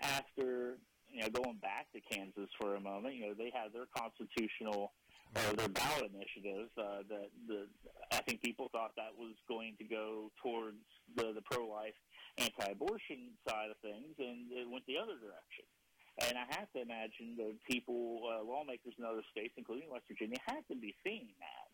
after 0.02 0.80
you 1.14 1.22
know, 1.22 1.30
going 1.30 1.58
back 1.62 1.86
to 1.94 2.02
Kansas 2.02 2.50
for 2.60 2.76
a 2.76 2.82
moment, 2.82 3.16
you 3.16 3.28
know, 3.28 3.34
they 3.38 3.52
had 3.54 3.72
their 3.72 3.86
constitutional 3.96 4.94
or 5.36 5.54
their 5.56 5.70
ballot 5.70 6.12
initiative 6.14 6.70
uh, 6.78 7.02
that 7.10 7.30
the 7.48 7.68
I 8.12 8.22
think 8.22 8.42
people 8.42 8.70
thought 8.70 8.94
that 8.96 9.18
was 9.18 9.34
going 9.50 9.74
to 9.82 9.86
go 9.86 10.30
towards 10.42 10.86
the, 11.18 11.34
the 11.34 11.42
pro-life, 11.50 11.98
anti-abortion 12.38 13.34
side 13.48 13.74
of 13.74 13.78
things, 13.82 14.14
and 14.20 14.54
it 14.54 14.70
went 14.70 14.86
the 14.86 15.02
other 15.02 15.18
direction. 15.18 15.66
And 16.22 16.38
I 16.38 16.46
have 16.54 16.70
to 16.78 16.80
imagine 16.86 17.34
that 17.42 17.58
people, 17.66 18.22
uh, 18.30 18.46
lawmakers 18.46 18.94
in 19.00 19.06
other 19.06 19.26
states, 19.34 19.58
including 19.58 19.90
West 19.90 20.06
Virginia, 20.06 20.38
have 20.46 20.62
to 20.70 20.78
be 20.78 20.94
seeing 21.02 21.34
that. 21.42 21.70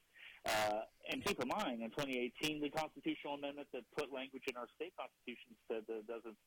Uh, 0.48 0.82
and 1.12 1.20
keep 1.26 1.36
in 1.44 1.50
mind, 1.52 1.84
in 1.84 1.92
2018, 1.92 2.64
the 2.64 2.72
constitutional 2.72 3.36
amendment 3.36 3.68
that 3.74 3.84
put 4.00 4.08
language 4.16 4.44
in 4.48 4.56
our 4.56 4.72
state 4.80 4.96
constitutions 4.96 5.60
that 5.68 5.84
uh, 5.92 6.00
doesn't 6.08 6.40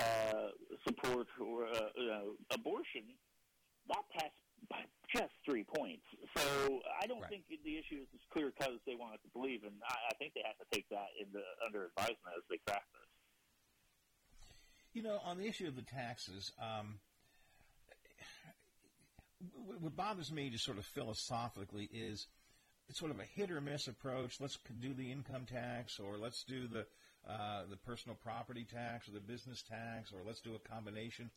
uh, 0.00 0.48
support 0.88 1.28
or 1.36 1.68
uh, 1.68 1.92
uh, 1.92 2.32
abortion, 2.56 3.04
that 3.92 4.04
passed 4.16 4.43
just 5.14 5.32
three 5.44 5.64
points. 5.64 6.02
So 6.36 6.80
I 7.00 7.06
don't 7.06 7.20
right. 7.20 7.30
think 7.30 7.44
the 7.48 7.78
issue 7.78 8.02
is 8.02 8.08
as 8.14 8.20
clear 8.32 8.52
cut 8.58 8.70
as 8.70 8.80
they 8.86 8.94
want 8.94 9.14
us 9.14 9.20
to 9.22 9.30
believe, 9.38 9.62
and 9.62 9.74
I, 9.88 9.94
I 10.10 10.14
think 10.14 10.34
they 10.34 10.42
have 10.44 10.58
to 10.58 10.66
take 10.72 10.88
that 10.90 11.08
into 11.20 11.38
under 11.64 11.86
advisement 11.86 12.34
as 12.36 12.42
they 12.50 12.58
craft 12.66 12.86
this. 12.92 13.10
You 14.92 15.02
know, 15.02 15.18
on 15.24 15.38
the 15.38 15.46
issue 15.46 15.66
of 15.66 15.76
the 15.76 15.82
taxes, 15.82 16.52
um, 16.60 16.98
what 19.80 19.96
bothers 19.96 20.32
me 20.32 20.50
just 20.50 20.64
sort 20.64 20.78
of 20.78 20.84
philosophically 20.84 21.88
is 21.92 22.26
it's 22.88 22.98
sort 22.98 23.10
of 23.10 23.20
a 23.20 23.24
hit 23.24 23.50
or 23.50 23.60
miss 23.60 23.88
approach. 23.88 24.40
Let's 24.40 24.58
do 24.80 24.94
the 24.94 25.10
income 25.10 25.46
tax, 25.46 25.98
or 25.98 26.16
let's 26.18 26.44
do 26.44 26.66
the 26.68 26.86
uh, 27.28 27.62
the 27.70 27.76
personal 27.76 28.16
property 28.22 28.66
tax 28.70 29.08
or 29.08 29.12
the 29.12 29.20
business 29.20 29.62
tax, 29.62 30.12
or 30.12 30.20
let's 30.26 30.40
do 30.40 30.54
a 30.54 30.68
combination. 30.68 31.30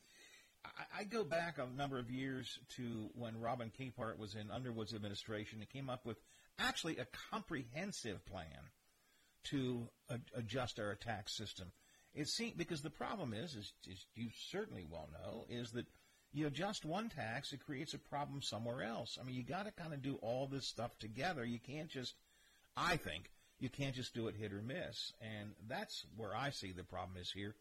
I, 0.78 1.02
I 1.02 1.04
go 1.04 1.24
back 1.24 1.58
a 1.58 1.68
number 1.78 2.00
of 2.00 2.10
years 2.10 2.60
to 2.78 3.10
when 3.16 3.40
Robin 3.40 3.72
Capehart 3.80 4.18
was 4.18 4.36
in 4.36 4.52
Underwood's 4.52 4.94
administration 4.94 5.60
and 5.60 5.70
came 5.70 5.90
up 5.90 6.06
with 6.06 6.18
actually 6.60 6.98
a 6.98 7.08
comprehensive 7.32 8.26
plan 8.26 8.72
to 9.46 9.88
adjust 10.36 10.80
our 10.80 10.96
tax 10.96 11.36
system. 11.38 11.72
It 12.14 12.28
seemed 12.28 12.58
because 12.58 12.82
the 12.82 12.90
problem 12.90 13.34
is, 13.34 13.54
is, 13.54 13.72
is 13.88 14.06
you 14.16 14.30
certainly 14.50 14.86
well 14.90 15.10
know, 15.14 15.46
is 15.50 15.72
that 15.72 15.86
you 16.34 16.48
adjust 16.48 16.86
one 16.86 17.10
tax, 17.10 17.54
it 17.54 17.66
creates 17.66 17.94
a 17.94 18.00
problem 18.00 18.42
somewhere 18.42 18.84
else. 18.84 19.18
I 19.20 19.26
mean, 19.26 19.36
you 19.36 19.44
got 19.44 19.66
to 19.66 19.72
kind 19.72 19.94
of 19.94 20.02
do 20.02 20.16
all 20.22 20.48
this 20.48 20.68
stuff 20.68 20.98
together. 21.00 21.46
You 21.46 21.60
can't 21.60 21.90
just, 21.90 22.14
I 22.76 22.98
think, 22.98 23.30
you 23.60 23.70
can't 23.70 23.96
just 23.96 24.14
do 24.14 24.28
it 24.28 24.36
hit 24.36 24.54
or 24.54 24.62
miss. 24.62 25.14
And 25.22 25.52
that's 25.68 26.06
where 26.16 26.36
I 26.36 26.50
see 26.50 26.72
the 26.72 26.84
problem 26.84 27.18
is 27.18 27.32
here. 27.32 27.56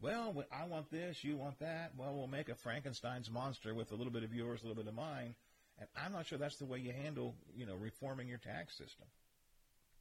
Well, 0.00 0.44
I 0.52 0.66
want 0.66 0.90
this, 0.90 1.24
you 1.24 1.36
want 1.36 1.58
that. 1.60 1.92
Well, 1.96 2.14
we'll 2.14 2.26
make 2.26 2.48
a 2.48 2.54
Frankenstein's 2.54 3.30
monster 3.30 3.74
with 3.74 3.92
a 3.92 3.94
little 3.94 4.12
bit 4.12 4.24
of 4.24 4.34
yours, 4.34 4.62
a 4.62 4.66
little 4.66 4.82
bit 4.82 4.88
of 4.88 4.94
mine. 4.94 5.34
And 5.78 5.88
I'm 5.96 6.12
not 6.12 6.26
sure 6.26 6.38
that's 6.38 6.56
the 6.56 6.66
way 6.66 6.78
you 6.78 6.92
handle, 6.92 7.34
you 7.54 7.66
know, 7.66 7.76
reforming 7.76 8.28
your 8.28 8.38
tax 8.38 8.76
system. 8.76 9.06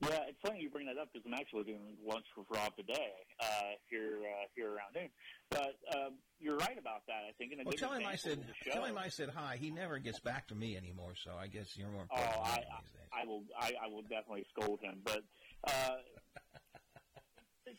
Yeah, 0.01 0.27
it's 0.27 0.39
funny 0.45 0.59
you 0.59 0.69
bring 0.69 0.87
that 0.87 0.97
up 0.97 1.07
because 1.13 1.25
I'm 1.25 1.33
actually 1.33 1.63
doing 1.63 1.95
lunch 2.05 2.25
with 2.35 2.47
Rob 2.49 2.75
today 2.75 3.13
uh, 3.39 3.45
here 3.89 4.19
uh, 4.23 4.45
here 4.53 4.67
around 4.67 4.93
noon. 4.93 5.09
But 5.49 5.75
um, 5.95 6.15
you're 6.37 6.57
right 6.57 6.77
about 6.77 7.03
that. 7.07 7.23
I 7.27 7.31
think. 7.37 7.53
In 7.53 7.61
a 7.61 7.63
well, 7.63 7.73
tell 7.77 7.93
him 7.93 8.05
I 8.05 8.15
said 8.15 8.43
tell 8.69 8.83
him 8.83 8.97
I 8.97 9.07
said 9.07 9.29
hi. 9.33 9.57
He 9.57 9.71
never 9.71 9.97
gets 9.99 10.19
back 10.19 10.49
to 10.49 10.55
me 10.55 10.75
anymore, 10.75 11.13
so 11.23 11.31
I 11.39 11.47
guess 11.47 11.77
you're 11.77 11.87
more 11.87 12.05
Oh, 12.11 12.41
I, 12.43 12.57
me. 12.57 12.63
I 13.13 13.25
will. 13.25 13.43
I, 13.57 13.71
I 13.85 13.87
will 13.87 14.01
definitely 14.01 14.45
scold 14.49 14.81
him. 14.81 14.99
But 15.05 15.23
uh, 15.63 15.95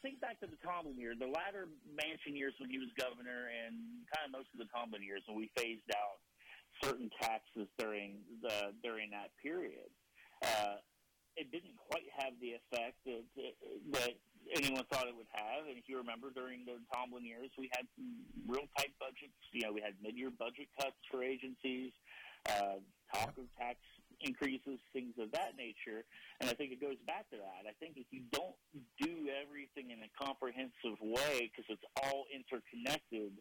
think 0.07 0.23
back 0.23 0.39
to 0.39 0.47
the 0.47 0.55
Tomblin 0.63 0.95
years, 0.95 1.19
the 1.19 1.27
latter 1.27 1.67
Manchin 1.91 2.39
years 2.39 2.55
when 2.63 2.71
he 2.71 2.79
was 2.79 2.87
governor, 2.95 3.51
and 3.51 4.07
kind 4.15 4.23
of 4.23 4.31
most 4.31 4.47
of 4.55 4.63
the 4.63 4.71
Tomblin 4.71 5.03
years 5.03 5.27
when 5.27 5.35
we 5.35 5.51
phased 5.59 5.91
out 5.91 6.23
certain 6.79 7.11
taxes 7.19 7.67
during 7.75 8.23
the 8.39 8.71
during 8.87 9.11
that 9.11 9.35
period. 9.43 9.91
Uh, 10.47 10.79
it 11.35 11.51
didn't 11.51 11.75
quite 11.91 12.07
have 12.15 12.39
the 12.39 12.55
effect 12.55 12.95
that 13.03 13.27
that 13.99 14.15
anyone 14.55 14.87
thought 14.95 15.11
it 15.11 15.17
would 15.19 15.27
have. 15.35 15.67
And 15.67 15.75
if 15.75 15.91
you 15.91 15.99
remember, 15.99 16.31
during 16.31 16.63
the 16.63 16.79
Tomblin 16.95 17.27
years, 17.27 17.51
we 17.59 17.67
had 17.75 17.83
some 17.99 18.23
real 18.47 18.71
tight 18.79 18.95
budgets. 19.03 19.35
You 19.51 19.67
know, 19.67 19.75
we 19.75 19.83
had 19.83 19.99
mid-year 19.99 20.31
budget 20.31 20.71
cuts 20.79 21.03
for 21.11 21.27
agencies, 21.27 21.91
uh, 22.47 22.79
talk 23.11 23.35
of 23.35 23.51
tax 23.59 23.83
increases, 24.21 24.79
things 24.93 25.15
of 25.19 25.31
that 25.33 25.57
nature. 25.57 26.05
And 26.41 26.49
I 26.49 26.55
think 26.55 26.73
it 26.73 26.81
goes 26.81 26.97
back 27.07 27.29
to 27.31 27.37
that. 27.37 27.69
I 27.69 27.75
think 27.81 27.97
if 27.97 28.07
you 28.11 28.23
don't 28.33 28.57
do 29.01 29.29
everything 29.33 29.91
in 29.91 30.01
a 30.01 30.11
comprehensive 30.17 30.97
way, 31.01 31.51
because 31.51 31.69
it's 31.69 31.85
all 32.03 32.25
interconnected, 32.33 33.33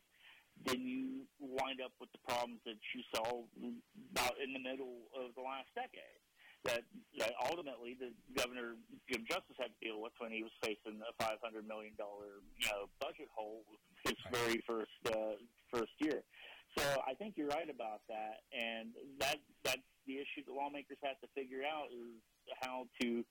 then 0.63 0.79
you 0.81 1.27
wind 1.39 1.79
up 1.83 1.91
with 1.99 2.11
the 2.11 2.21
problems 2.27 2.59
that 2.65 2.79
you 2.95 3.01
saw 3.13 3.43
about 4.15 4.35
in 4.39 4.53
the 4.53 4.59
middle 4.63 5.11
of 5.15 5.35
the 5.35 5.43
last 5.43 5.67
decade. 5.75 6.19
That, 6.63 6.81
that 7.21 7.37
ultimately 7.45 7.93
the 7.93 8.09
governor 8.33 8.73
Jim 9.05 9.21
Justice 9.29 9.53
had 9.59 9.69
to 9.69 9.79
deal 9.85 10.01
with 10.01 10.13
when 10.17 10.31
he 10.31 10.41
was 10.41 10.49
facing 10.65 10.97
a 10.97 11.13
five 11.21 11.37
hundred 11.37 11.67
million 11.67 11.93
dollar 11.93 12.41
you 12.57 12.65
know 12.65 12.89
budget 12.97 13.29
hole 13.29 13.61
his 14.01 14.17
very 14.33 14.63
first 14.65 14.97
uh, 15.05 15.37
first 15.69 15.93
year. 15.99 16.25
So 16.75 16.83
I 17.05 17.13
think 17.13 17.35
you're 17.37 17.53
right 17.53 17.69
about 17.69 18.01
that, 18.09 18.41
and 18.49 18.89
that 19.19 19.37
that's 19.63 19.85
the 20.07 20.17
issue 20.21 20.45
that 20.45 20.53
lawmakers 20.53 20.97
have 21.03 21.19
to 21.21 21.27
figure 21.35 21.65
out 21.65 21.89
is 21.91 22.21
how 22.61 22.85
to 23.01 23.25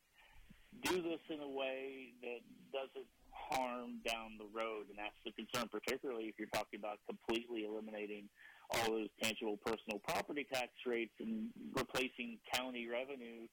do 0.83 1.03
this 1.03 1.23
in 1.31 1.41
a 1.41 1.49
way 1.49 2.13
that 2.23 2.43
doesn't 2.75 3.07
harm 3.31 4.01
down 4.07 4.39
the 4.39 4.49
road, 4.51 4.91
and 4.91 4.99
that's 4.99 5.19
the 5.25 5.33
concern, 5.33 5.69
particularly 5.71 6.27
if 6.27 6.35
you're 6.39 6.51
talking 6.55 6.79
about 6.79 6.99
completely 7.07 7.65
eliminating 7.65 8.29
all 8.71 8.91
those 8.91 9.13
tangible 9.23 9.59
personal 9.65 10.01
property 10.09 10.47
tax 10.53 10.73
rates 10.87 11.13
and 11.21 11.51
replacing 11.77 12.39
county 12.53 12.89
revenue 12.89 13.47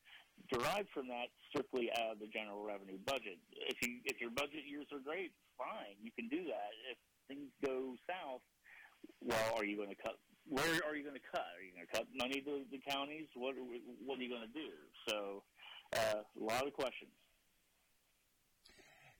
derived 0.49 0.89
from 0.93 1.07
that 1.07 1.27
strictly 1.49 1.91
out 1.99 2.13
of 2.13 2.19
the 2.19 2.27
general 2.27 2.63
revenue 2.63 2.97
budget. 3.05 3.37
If 3.51 3.77
you 3.85 3.99
if 4.05 4.19
your 4.19 4.31
budget 4.31 4.65
years 4.65 4.87
are 4.91 5.03
great, 5.03 5.31
fine, 5.57 5.99
you 6.01 6.11
can 6.17 6.29
do 6.29 6.43
that. 6.49 6.71
If 6.89 6.97
things 7.27 7.51
go 7.63 7.93
south, 8.09 8.41
well, 9.21 9.57
are 9.57 9.65
you 9.65 9.77
going 9.77 9.89
to 9.89 10.01
cut? 10.01 10.17
Where 10.51 10.65
are 10.85 10.95
you 10.97 11.03
going 11.03 11.15
to 11.15 11.27
cut? 11.31 11.47
Are 11.55 11.63
you 11.63 11.71
going 11.73 11.87
to 11.89 11.97
cut 11.97 12.07
money 12.13 12.41
to 12.41 12.65
the 12.69 12.77
counties? 12.79 13.27
What 13.35 13.55
what 14.05 14.19
are 14.19 14.21
you 14.21 14.29
going 14.29 14.41
to 14.41 14.53
do? 14.53 14.67
So, 15.07 15.43
uh, 15.95 16.23
a 16.39 16.43
lot 16.43 16.67
of 16.67 16.73
questions. 16.73 17.11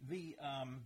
The 0.10 0.36
um, 0.44 0.82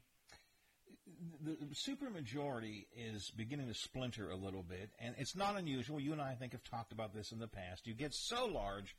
the, 1.41 1.57
supermajority 1.73 2.85
is 2.95 3.31
beginning 3.35 3.69
to 3.69 3.73
splinter 3.73 4.29
a 4.29 4.35
little 4.35 4.61
bit, 4.61 4.91
and 4.99 5.15
it's 5.17 5.35
not 5.35 5.57
unusual. 5.57 5.99
You 5.99 6.13
and 6.13 6.21
I, 6.21 6.33
I 6.33 6.35
think, 6.35 6.51
have 6.51 6.63
talked 6.63 6.91
about 6.91 7.11
this 7.11 7.31
in 7.31 7.39
the 7.39 7.47
past. 7.47 7.87
You 7.87 7.95
get 7.95 8.13
so 8.13 8.45
large 8.45 8.95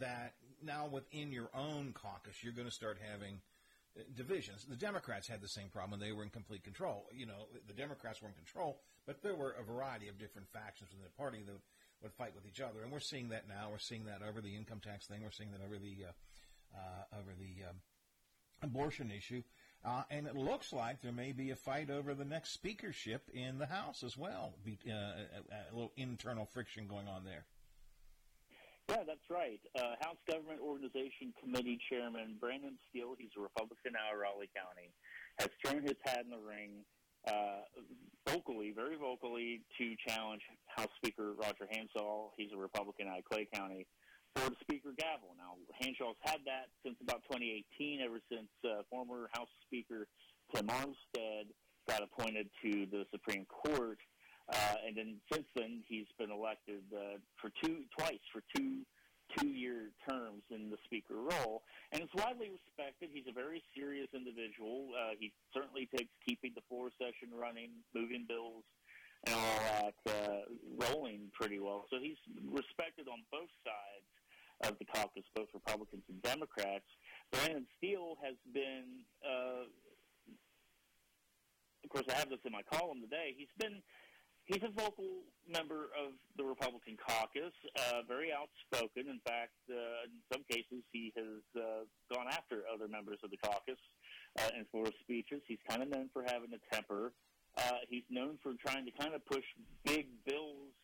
that 0.00 0.34
now 0.60 0.88
within 0.88 1.30
your 1.30 1.50
own 1.54 1.92
caucus, 1.92 2.42
you're 2.42 2.52
going 2.52 2.68
to 2.68 2.74
start 2.74 2.98
having 3.12 3.40
divisions. 4.14 4.64
The 4.68 4.76
Democrats 4.76 5.28
had 5.28 5.40
the 5.40 5.48
same 5.48 5.68
problem; 5.68 6.00
they 6.00 6.12
were 6.12 6.22
in 6.22 6.30
complete 6.30 6.64
control. 6.64 7.06
You 7.12 7.26
know, 7.26 7.48
the 7.66 7.74
Democrats 7.74 8.22
were 8.22 8.28
in 8.28 8.34
control, 8.34 8.80
but 9.06 9.22
there 9.22 9.34
were 9.34 9.52
a 9.52 9.62
variety 9.62 10.08
of 10.08 10.18
different 10.18 10.48
factions 10.48 10.90
within 10.90 11.04
the 11.04 11.22
party 11.22 11.42
that 11.46 11.54
would 12.02 12.12
fight 12.12 12.34
with 12.34 12.46
each 12.46 12.60
other, 12.60 12.82
and 12.82 12.90
we're 12.90 13.00
seeing 13.00 13.28
that 13.30 13.48
now. 13.48 13.68
We're 13.70 13.78
seeing 13.78 14.04
that 14.06 14.22
over 14.26 14.40
the 14.40 14.54
income 14.54 14.80
tax 14.80 15.06
thing. 15.06 15.22
We're 15.22 15.30
seeing 15.30 15.52
that 15.52 15.60
over 15.64 15.78
the 15.78 16.06
uh, 16.08 16.76
uh, 16.76 17.18
over 17.18 17.32
the 17.38 17.68
um, 17.68 17.76
abortion 18.62 19.10
issue. 19.10 19.42
Uh, 19.82 20.02
and 20.10 20.26
it 20.26 20.36
looks 20.36 20.72
like 20.72 21.00
there 21.00 21.12
may 21.12 21.32
be 21.32 21.50
a 21.50 21.56
fight 21.56 21.88
over 21.88 22.12
the 22.12 22.24
next 22.24 22.52
speakership 22.52 23.30
in 23.32 23.58
the 23.58 23.66
House 23.66 24.02
as 24.02 24.16
well. 24.16 24.54
Be, 24.62 24.78
uh, 24.86 24.92
a, 24.92 25.72
a 25.72 25.72
little 25.72 25.92
internal 25.96 26.44
friction 26.44 26.86
going 26.86 27.08
on 27.08 27.24
there. 27.24 27.46
Yeah, 28.90 29.06
that's 29.06 29.30
right. 29.30 29.62
Uh, 29.78 29.94
House 30.02 30.18
Government 30.26 30.58
Organization 30.58 31.30
Committee 31.38 31.78
Chairman 31.86 32.34
Brandon 32.42 32.74
Steele, 32.90 33.14
he's 33.14 33.30
a 33.38 33.40
Republican 33.40 33.94
out 33.94 34.10
of 34.10 34.18
Raleigh 34.18 34.50
County, 34.50 34.90
has 35.38 35.48
thrown 35.62 35.86
his 35.86 35.94
hat 36.02 36.26
in 36.26 36.30
the 36.34 36.42
ring 36.42 36.82
uh, 37.30 37.62
vocally, 38.26 38.74
very 38.74 38.98
vocally, 38.98 39.62
to 39.78 39.94
challenge 40.02 40.42
House 40.66 40.90
Speaker 40.98 41.38
Roger 41.38 41.70
Hanshaw. 41.70 42.34
He's 42.36 42.50
a 42.50 42.58
Republican 42.58 43.06
out 43.06 43.22
of 43.22 43.24
Clay 43.30 43.46
County 43.54 43.86
for 44.34 44.50
the 44.50 44.56
Speaker 44.60 44.90
gavel. 44.98 45.38
Now, 45.38 45.54
Hanshaw's 45.78 46.18
had 46.26 46.42
that 46.50 46.74
since 46.82 46.96
about 47.00 47.22
2018, 47.30 48.00
ever 48.02 48.18
since 48.26 48.50
uh, 48.66 48.82
former 48.90 49.30
House 49.32 49.54
Speaker 49.66 50.06
Tim 50.54 50.66
Armstead 50.66 51.46
got 51.88 52.02
appointed 52.02 52.50
to 52.62 52.86
the 52.90 53.04
Supreme 53.10 53.46
Court. 53.46 53.98
Uh, 54.52 54.74
and 54.86 54.96
then 54.96 55.16
since 55.32 55.46
then, 55.54 55.82
he's 55.86 56.06
been 56.18 56.30
elected 56.30 56.82
uh, 56.92 57.18
for 57.40 57.50
two 57.62 57.84
twice 57.96 58.24
for 58.32 58.42
two 58.56 58.82
two-year 59.38 59.94
terms 60.08 60.42
in 60.50 60.70
the 60.70 60.76
speaker 60.84 61.14
role, 61.14 61.62
and 61.92 62.02
it's 62.02 62.14
widely 62.14 62.50
respected. 62.50 63.10
He's 63.12 63.28
a 63.30 63.32
very 63.32 63.62
serious 63.76 64.08
individual. 64.12 64.90
Uh, 64.90 65.14
he 65.18 65.32
certainly 65.54 65.88
takes 65.96 66.10
keeping 66.26 66.50
the 66.56 66.62
floor 66.68 66.90
session 66.98 67.30
running, 67.30 67.70
moving 67.94 68.26
bills, 68.26 68.64
and 69.26 69.34
all 69.36 69.58
that 69.70 69.98
uh, 70.10 70.42
rolling 70.82 71.30
pretty 71.32 71.60
well. 71.60 71.84
So 71.90 71.98
he's 72.02 72.18
respected 72.42 73.06
on 73.06 73.22
both 73.30 73.50
sides 73.62 74.08
of 74.66 74.78
the 74.78 74.84
caucus, 74.86 75.24
both 75.34 75.48
Republicans 75.54 76.02
and 76.08 76.20
Democrats. 76.22 76.90
Brandon 77.30 77.66
Steele 77.78 78.16
has 78.24 78.34
been, 78.52 79.06
uh, 79.22 79.64
of 81.84 81.90
course, 81.90 82.04
I 82.10 82.18
have 82.18 82.30
this 82.30 82.42
in 82.44 82.52
my 82.52 82.62
column 82.66 83.00
today. 83.00 83.34
He's 83.36 83.52
been 83.58 83.80
he's 84.50 84.62
a 84.66 84.74
vocal 84.74 85.06
member 85.46 85.94
of 85.94 86.18
the 86.36 86.42
Republican 86.42 86.98
caucus, 86.98 87.54
uh, 87.78 88.02
very 88.06 88.30
outspoken. 88.34 89.06
In 89.06 89.20
fact, 89.22 89.54
uh, 89.70 90.10
in 90.10 90.18
some 90.32 90.42
cases, 90.50 90.82
he 90.92 91.12
has 91.16 91.42
uh, 91.54 91.86
gone 92.12 92.26
after 92.30 92.66
other 92.66 92.88
members 92.88 93.18
of 93.22 93.30
the 93.30 93.38
caucus 93.38 93.78
uh, 94.38 94.50
in 94.58 94.66
floor 94.70 94.90
speeches. 95.02 95.40
He's 95.46 95.62
kind 95.68 95.82
of 95.82 95.88
known 95.88 96.10
for 96.12 96.22
having 96.26 96.50
a 96.50 96.74
temper. 96.74 97.12
Uh, 97.58 97.82
he's 97.88 98.06
known 98.10 98.38
for 98.42 98.54
trying 98.58 98.84
to 98.86 98.92
kind 98.92 99.14
of 99.14 99.24
push 99.26 99.44
big 99.84 100.06
bills 100.26 100.74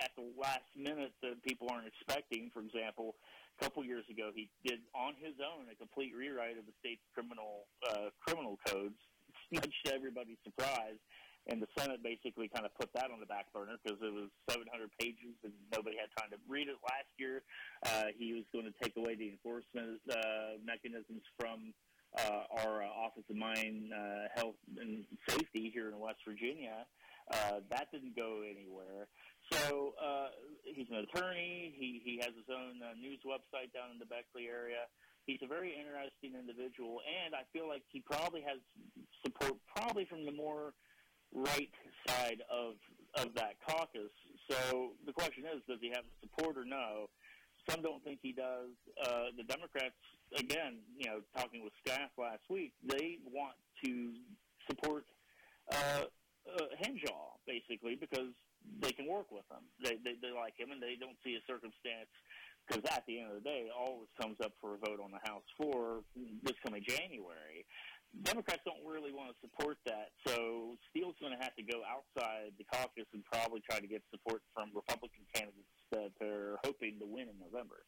at 0.00 0.10
the 0.16 0.24
last 0.38 0.68
minute 0.76 1.12
that 1.22 1.42
people 1.42 1.68
aren't 1.70 1.88
expecting. 1.88 2.50
For 2.52 2.60
example, 2.60 3.16
a 3.60 3.64
couple 3.64 3.84
years 3.84 4.04
ago, 4.10 4.30
he 4.34 4.48
did 4.64 4.80
on 4.94 5.14
his 5.20 5.34
own 5.40 5.66
a 5.72 5.76
complete 5.76 6.12
rewrite 6.16 6.56
of 6.56 6.64
the 6.64 6.76
state's 6.80 7.04
criminal 7.12 7.66
uh, 7.88 8.12
criminal 8.20 8.58
codes, 8.68 8.96
much 9.52 9.74
to 9.84 9.94
everybody's 9.94 10.38
surprise. 10.44 11.00
And 11.48 11.62
the 11.62 11.68
Senate 11.78 12.02
basically 12.04 12.48
kind 12.52 12.66
of 12.66 12.74
put 12.76 12.92
that 12.92 13.10
on 13.10 13.20
the 13.20 13.26
back 13.26 13.48
burner 13.52 13.80
because 13.82 13.96
it 14.04 14.12
was 14.12 14.28
700 14.50 14.68
pages 15.00 15.32
and 15.44 15.52
nobody 15.72 15.96
had 15.96 16.12
time 16.12 16.28
to 16.30 16.38
read 16.48 16.68
it 16.68 16.76
last 16.84 17.08
year. 17.16 17.42
Uh, 17.88 18.12
he 18.16 18.34
was 18.36 18.44
going 18.52 18.68
to 18.68 18.76
take 18.84 18.96
away 18.96 19.16
the 19.16 19.32
enforcement 19.32 20.00
uh, 20.12 20.60
mechanisms 20.60 21.24
from 21.40 21.72
uh, 22.16 22.44
our 22.64 22.84
uh, 22.84 22.88
Office 22.88 23.24
of 23.28 23.36
Mine 23.36 23.90
uh, 23.92 24.28
Health 24.36 24.60
and 24.76 25.04
Safety 25.28 25.70
here 25.72 25.88
in 25.88 25.98
West 25.98 26.20
Virginia. 26.26 26.84
Uh, 27.30 27.60
that 27.70 27.92
didn't 27.92 28.16
go 28.16 28.40
anywhere. 28.40 29.08
So 29.52 29.92
uh, 30.00 30.28
he's 30.64 30.88
an 30.90 31.04
attorney. 31.04 31.74
He 31.76 32.00
he 32.04 32.16
has 32.20 32.32
his 32.36 32.48
own 32.48 32.80
uh, 32.80 32.96
news 32.96 33.20
website 33.24 33.72
down 33.72 33.92
in 33.92 33.98
the 33.98 34.08
Beckley 34.08 34.48
area. 34.48 34.88
He's 35.26 35.40
a 35.44 35.46
very 35.46 35.76
interesting 35.76 36.32
individual, 36.40 37.00
and 37.04 37.34
I 37.36 37.44
feel 37.52 37.68
like 37.68 37.84
he 37.92 38.00
probably 38.00 38.40
has 38.48 38.60
support, 39.20 39.60
probably 39.68 40.06
from 40.06 40.24
the 40.24 40.32
more 40.32 40.72
right 41.34 41.70
side 42.06 42.42
of 42.50 42.74
of 43.14 43.34
that 43.34 43.54
caucus. 43.66 44.12
So 44.50 44.92
the 45.06 45.12
question 45.12 45.44
is, 45.44 45.62
does 45.68 45.78
he 45.80 45.88
have 45.88 46.04
support 46.20 46.56
or 46.56 46.64
no? 46.64 47.08
Some 47.68 47.82
don't 47.82 48.02
think 48.04 48.20
he 48.22 48.32
does. 48.32 48.70
Uh, 49.02 49.32
the 49.36 49.44
Democrats, 49.44 49.96
again, 50.38 50.78
you 50.96 51.06
know, 51.06 51.20
talking 51.36 51.64
with 51.64 51.72
Skaft 51.84 52.16
last 52.16 52.42
week, 52.48 52.72
they 52.84 53.18
want 53.24 53.56
to 53.84 54.12
support 54.68 55.04
uh, 55.72 56.04
uh, 56.48 56.64
basically 57.46 57.96
because 57.96 58.32
they 58.80 58.92
can 58.92 59.06
work 59.06 59.30
with 59.30 59.44
him. 59.50 59.64
They, 59.82 59.96
they 60.04 60.16
they 60.20 60.32
like 60.32 60.54
him, 60.56 60.70
and 60.72 60.82
they 60.82 60.96
don't 61.00 61.16
see 61.24 61.36
a 61.36 61.42
circumstance 61.46 62.12
because 62.66 62.84
at 62.92 63.04
the 63.06 63.20
end 63.20 63.32
of 63.32 63.42
the 63.42 63.48
day, 63.48 63.68
all 63.72 64.04
this 64.04 64.12
comes 64.20 64.36
up 64.44 64.52
for 64.60 64.74
a 64.74 64.78
vote 64.78 65.00
on 65.02 65.10
the 65.10 65.22
House 65.24 65.44
floor 65.56 66.04
this 66.44 66.56
coming 66.64 66.84
January. 66.86 67.64
Democrats 68.22 68.62
don't 68.64 68.84
really 68.84 69.12
want 69.12 69.28
to 69.30 69.36
support 69.40 69.76
that, 69.84 70.10
so 70.26 70.76
Steele's 70.88 71.14
going 71.20 71.32
to 71.36 71.42
have 71.42 71.54
to 71.56 71.62
go 71.62 71.82
outside 71.84 72.52
the 72.58 72.64
caucus 72.64 73.06
and 73.12 73.22
probably 73.24 73.60
try 73.60 73.78
to 73.78 73.86
get 73.86 74.02
support 74.10 74.42
from 74.54 74.70
Republican 74.74 75.24
candidates 75.32 75.76
that 75.92 76.10
they're 76.18 76.56
hoping 76.64 76.98
to 76.98 77.06
win 77.06 77.28
in 77.28 77.38
November. 77.38 77.84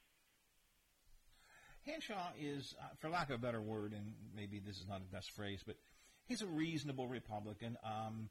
Hanshaw 1.87 2.33
is, 2.39 2.75
uh, 2.81 2.89
for 2.99 3.09
lack 3.09 3.31
of 3.31 3.37
a 3.37 3.39
better 3.39 3.63
word, 3.63 3.93
and 3.93 4.13
maybe 4.37 4.61
this 4.61 4.77
is 4.77 4.87
not 4.87 5.01
the 5.01 5.17
best 5.17 5.31
phrase, 5.31 5.63
but 5.67 5.77
he's 6.29 6.43
a 6.43 6.47
reasonable 6.47 7.09
Republican. 7.09 7.79
Um, 7.83 8.29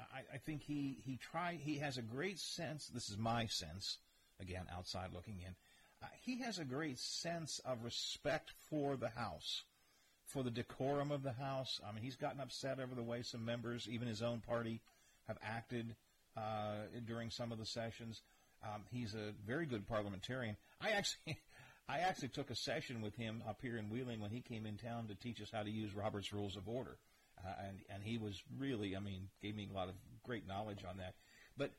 I, 0.00 0.34
I 0.34 0.38
think 0.38 0.62
he 0.62 0.98
he 1.04 1.16
try 1.16 1.58
he 1.62 1.78
has 1.78 1.98
a 1.98 2.02
great 2.02 2.38
sense. 2.38 2.86
This 2.88 3.08
is 3.08 3.18
my 3.18 3.46
sense, 3.46 3.98
again, 4.40 4.66
outside 4.74 5.12
looking 5.12 5.40
in. 5.40 5.54
Uh, 6.02 6.06
he 6.22 6.40
has 6.42 6.58
a 6.58 6.64
great 6.64 6.98
sense 6.98 7.60
of 7.64 7.84
respect 7.84 8.52
for 8.70 8.96
the 8.96 9.10
House, 9.10 9.64
for 10.26 10.42
the 10.42 10.50
decorum 10.50 11.10
of 11.10 11.22
the 11.22 11.32
House. 11.32 11.80
I 11.88 11.92
mean, 11.92 12.02
he's 12.02 12.16
gotten 12.16 12.40
upset 12.40 12.80
over 12.80 12.94
the 12.94 13.02
way 13.02 13.22
some 13.22 13.44
members, 13.44 13.88
even 13.90 14.08
his 14.08 14.22
own 14.22 14.40
party, 14.40 14.80
have 15.28 15.38
acted 15.42 15.94
uh, 16.36 16.86
during 17.06 17.30
some 17.30 17.52
of 17.52 17.58
the 17.58 17.66
sessions. 17.66 18.22
Um, 18.62 18.82
he's 18.90 19.14
a 19.14 19.32
very 19.46 19.66
good 19.66 19.86
parliamentarian. 19.86 20.56
I 20.80 20.90
actually, 20.90 21.38
I 21.88 22.00
actually 22.00 22.28
took 22.28 22.50
a 22.50 22.56
session 22.56 23.00
with 23.00 23.14
him 23.14 23.42
up 23.48 23.60
here 23.62 23.76
in 23.76 23.90
Wheeling 23.90 24.20
when 24.20 24.30
he 24.30 24.40
came 24.40 24.66
in 24.66 24.76
town 24.76 25.06
to 25.08 25.14
teach 25.14 25.40
us 25.40 25.50
how 25.52 25.62
to 25.62 25.70
use 25.70 25.94
Robert's 25.94 26.32
Rules 26.32 26.56
of 26.56 26.68
Order, 26.68 26.96
uh, 27.44 27.52
and 27.68 27.78
and 27.88 28.02
he 28.02 28.18
was 28.18 28.42
really, 28.58 28.96
I 28.96 29.00
mean, 29.00 29.28
gave 29.42 29.54
me 29.54 29.68
a 29.70 29.74
lot 29.74 29.88
of 29.88 29.94
great 30.24 30.48
knowledge 30.48 30.84
on 30.88 30.98
that. 30.98 31.14
But 31.56 31.70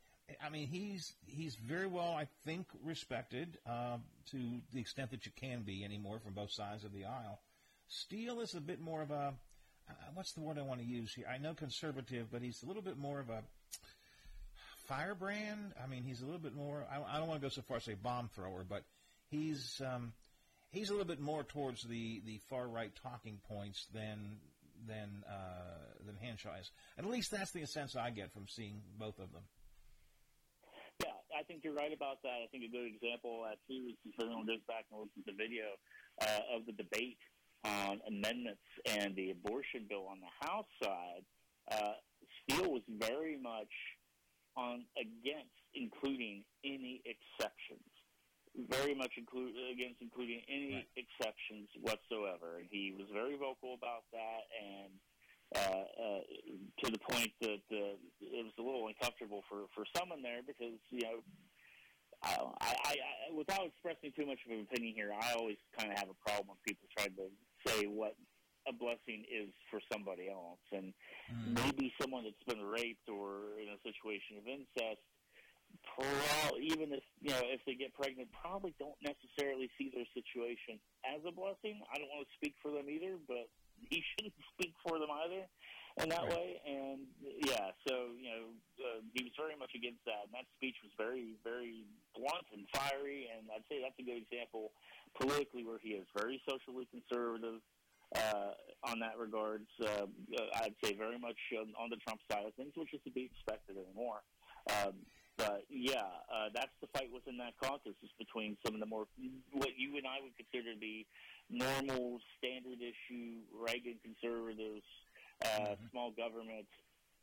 I 0.42 0.50
mean, 0.50 0.68
he's 0.68 1.14
he's 1.26 1.56
very 1.56 1.88
well, 1.88 2.14
I 2.14 2.28
think, 2.46 2.68
respected 2.84 3.58
uh, 3.70 3.98
to 4.32 4.62
the 4.74 4.80
extent 4.80 5.12
that 5.12 5.26
you 5.26 5.32
can 5.36 5.64
be 5.64 5.84
anymore 5.84 6.20
from 6.20 6.34
both 6.34 6.52
sides 6.52 6.84
of 6.84 6.94
the 6.94 7.06
aisle. 7.06 7.40
Steele 7.88 8.42
is 8.42 8.54
a 8.54 8.62
bit 8.62 8.82
more 8.82 9.02
of 9.02 9.12
a 9.12 9.34
uh, 9.90 9.94
what's 10.14 10.34
the 10.34 10.42
word 10.42 10.58
I 10.58 10.64
want 10.64 10.82
to 10.82 10.86
use 10.86 11.14
here? 11.14 11.26
I 11.34 11.38
know 11.38 11.54
conservative, 11.54 12.28
but 12.32 12.42
he's 12.42 12.62
a 12.64 12.66
little 12.66 12.82
bit 12.82 12.98
more 12.98 13.20
of 13.20 13.30
a 13.30 13.42
firebrand. 14.88 15.74
I 15.82 15.88
mean, 15.88 16.04
he's 16.04 16.22
a 16.22 16.26
little 16.26 16.42
bit 16.42 16.56
more. 16.56 16.86
I, 16.92 17.16
I 17.16 17.20
don't 17.20 17.28
want 17.28 17.42
to 17.42 17.46
go 17.46 17.50
so 17.50 17.62
far 17.62 17.78
as 17.78 17.84
say 17.84 17.94
bomb 17.94 18.30
thrower, 18.36 18.66
but 18.68 18.84
he's 19.30 19.82
um, 19.86 20.14
he's 20.72 20.90
a 20.90 20.92
little 20.92 21.08
bit 21.08 21.20
more 21.20 21.44
towards 21.44 21.84
the, 21.84 22.22
the 22.26 22.40
far 22.50 22.68
right 22.68 22.92
talking 23.02 23.40
points 23.50 23.88
than 23.94 24.38
than 24.88 25.24
uh, 25.30 26.06
than 26.06 26.16
Hanshaw 26.16 26.60
is. 26.60 26.72
At 26.98 27.06
least 27.06 27.32
that's 27.32 27.52
the 27.52 27.66
sense 27.66 27.96
I 27.96 28.10
get 28.10 28.34
from 28.34 28.48
seeing 28.48 28.82
both 29.00 29.20
of 29.20 29.32
them. 29.32 29.44
Yeah, 31.06 31.14
I 31.38 31.44
think 31.44 31.62
you're 31.64 31.76
right 31.76 31.94
about 31.94 32.22
that. 32.24 32.44
I 32.44 32.48
think 32.52 32.64
a 32.64 32.72
good 32.72 32.88
example 32.88 33.46
of 33.46 33.58
too 33.68 33.88
is 33.90 33.96
if 34.06 34.20
everyone 34.20 34.46
goes 34.46 34.64
back 34.68 34.86
and 34.92 35.00
looks 35.00 35.14
at 35.18 35.26
the 35.26 35.38
video 35.38 35.66
uh, 36.22 36.58
of 36.58 36.66
the 36.66 36.74
debate 36.74 37.18
on 37.64 38.00
amendments 38.08 38.64
and 38.86 39.16
the 39.16 39.32
abortion 39.32 39.86
bill 39.90 40.08
on 40.10 40.20
the 40.20 40.48
House 40.48 40.70
side. 40.82 41.24
Uh, 41.72 41.94
Steele 42.44 42.72
was 42.72 42.84
very 42.88 43.38
much 43.38 43.72
on 44.56 44.86
against 44.98 45.54
including 45.74 46.44
any 46.66 47.02
exceptions. 47.06 47.86
Very 48.70 48.96
much 48.96 49.14
include 49.18 49.54
against 49.72 50.02
including 50.02 50.42
any 50.50 50.82
right. 50.82 50.90
exceptions 50.98 51.70
whatsoever, 51.82 52.58
and 52.58 52.68
he 52.72 52.92
was 52.98 53.06
very 53.14 53.38
vocal 53.38 53.78
about 53.78 54.10
that, 54.10 54.50
and 54.58 54.92
uh, 55.54 55.86
uh, 55.94 56.22
to 56.82 56.92
the 56.92 56.98
point 56.98 57.30
that 57.42 57.62
uh, 57.70 57.94
it 58.18 58.44
was 58.44 58.54
a 58.58 58.64
little 58.64 58.88
uncomfortable 58.88 59.44
for 59.48 59.70
for 59.76 59.86
someone 59.96 60.24
there 60.24 60.42
because 60.42 60.82
you 60.90 61.06
know 61.06 61.22
I, 62.24 62.38
I, 62.62 62.72
I, 62.74 63.34
without 63.36 63.66
expressing 63.66 64.12
too 64.18 64.26
much 64.26 64.40
of 64.46 64.52
an 64.52 64.66
opinion 64.66 64.96
here, 64.96 65.12
I 65.14 65.34
always 65.38 65.58
kind 65.78 65.92
of 65.92 65.98
have 66.00 66.10
a 66.10 66.18
problem 66.18 66.50
when 66.50 66.58
people 66.66 66.90
try 66.98 67.06
to 67.06 67.30
say 67.66 67.86
what 67.86 68.16
a 68.68 68.74
blessing 68.74 69.24
is 69.32 69.50
for 69.72 69.80
somebody 69.92 70.28
else. 70.30 70.62
And 70.72 70.92
mm. 71.32 71.56
maybe 71.64 71.94
someone 72.02 72.28
that's 72.28 72.46
been 72.46 72.64
raped 72.64 73.08
or 73.08 73.58
in 73.58 73.72
a 73.72 73.80
situation 73.82 74.38
of 74.38 74.44
incest, 74.46 75.02
pro- 75.96 76.60
even 76.60 76.92
if 76.92 77.04
you 77.24 77.32
know 77.32 77.44
if 77.48 77.64
they 77.66 77.76
get 77.76 77.96
pregnant, 77.96 78.28
probably 78.36 78.76
don't 78.78 79.00
necessarily 79.00 79.72
see 79.80 79.92
their 79.94 80.08
situation 80.12 80.80
as 81.08 81.24
a 81.24 81.32
blessing. 81.32 81.80
I 81.88 81.98
don't 81.98 82.12
want 82.12 82.28
to 82.28 82.34
speak 82.36 82.56
for 82.62 82.72
them 82.72 82.92
either, 82.92 83.16
but 83.28 83.48
he 83.90 84.04
shouldn't 84.16 84.36
speak 84.54 84.76
for 84.84 85.00
them 85.00 85.10
either 85.26 85.48
in 86.02 86.10
that 86.10 86.24
right. 86.24 86.30
way. 86.30 86.62
And 86.66 87.00
yeah, 87.46 87.74
so 87.88 88.14
you 88.18 88.30
know, 88.30 88.44
uh, 88.82 89.00
he 89.14 89.24
was 89.24 89.34
very 89.38 89.56
much 89.58 89.72
against 89.76 90.04
that. 90.06 90.30
And 90.30 90.34
that 90.34 90.46
speech 90.58 90.76
was 90.84 90.94
very, 90.98 91.38
very 91.44 91.86
blunt 92.16 92.46
and 92.54 92.66
fiery. 92.74 93.30
And 93.34 93.50
I'd 93.50 93.66
say 93.70 93.82
that's 93.82 93.98
a 94.00 94.06
good 94.06 94.22
example 94.22 94.72
politically 95.18 95.66
where 95.66 95.80
he 95.82 95.98
is 95.98 96.06
very 96.16 96.42
socially 96.48 96.88
conservative 96.92 97.62
uh, 98.16 98.54
on 98.84 99.00
that 99.00 99.18
regards. 99.18 99.68
Uh, 99.82 100.06
I'd 100.62 100.78
say 100.84 100.94
very 100.94 101.18
much 101.20 101.38
on, 101.58 101.74
on 101.78 101.90
the 101.90 101.98
Trump 101.98 102.22
side 102.32 102.46
of 102.46 102.54
things, 102.54 102.74
which 102.76 102.94
is 102.94 103.02
to 103.06 103.12
be 103.12 103.30
expected 103.34 103.78
anymore. 103.78 104.22
Um, 104.70 104.94
but 105.38 105.66
yeah, 105.70 106.10
uh, 106.34 106.50
that's 106.54 106.74
the 106.82 106.88
fight 106.98 107.10
within 107.14 107.38
that 107.38 107.54
caucus 107.62 107.94
is 108.02 108.10
between 108.18 108.58
some 108.66 108.74
of 108.74 108.80
the 108.80 108.90
more 108.90 109.06
what 109.54 109.78
you 109.78 109.98
and 109.98 110.08
I 110.08 110.18
would 110.22 110.34
consider 110.34 110.74
to 110.74 110.80
be 110.80 111.06
normal, 111.50 112.20
standard 112.38 112.82
issue 112.82 113.46
Reagan 113.54 114.02
conservatives, 114.02 114.84
uh, 115.44 115.48
mm-hmm. 115.48 115.88
small 115.92 116.12
government, 116.12 116.68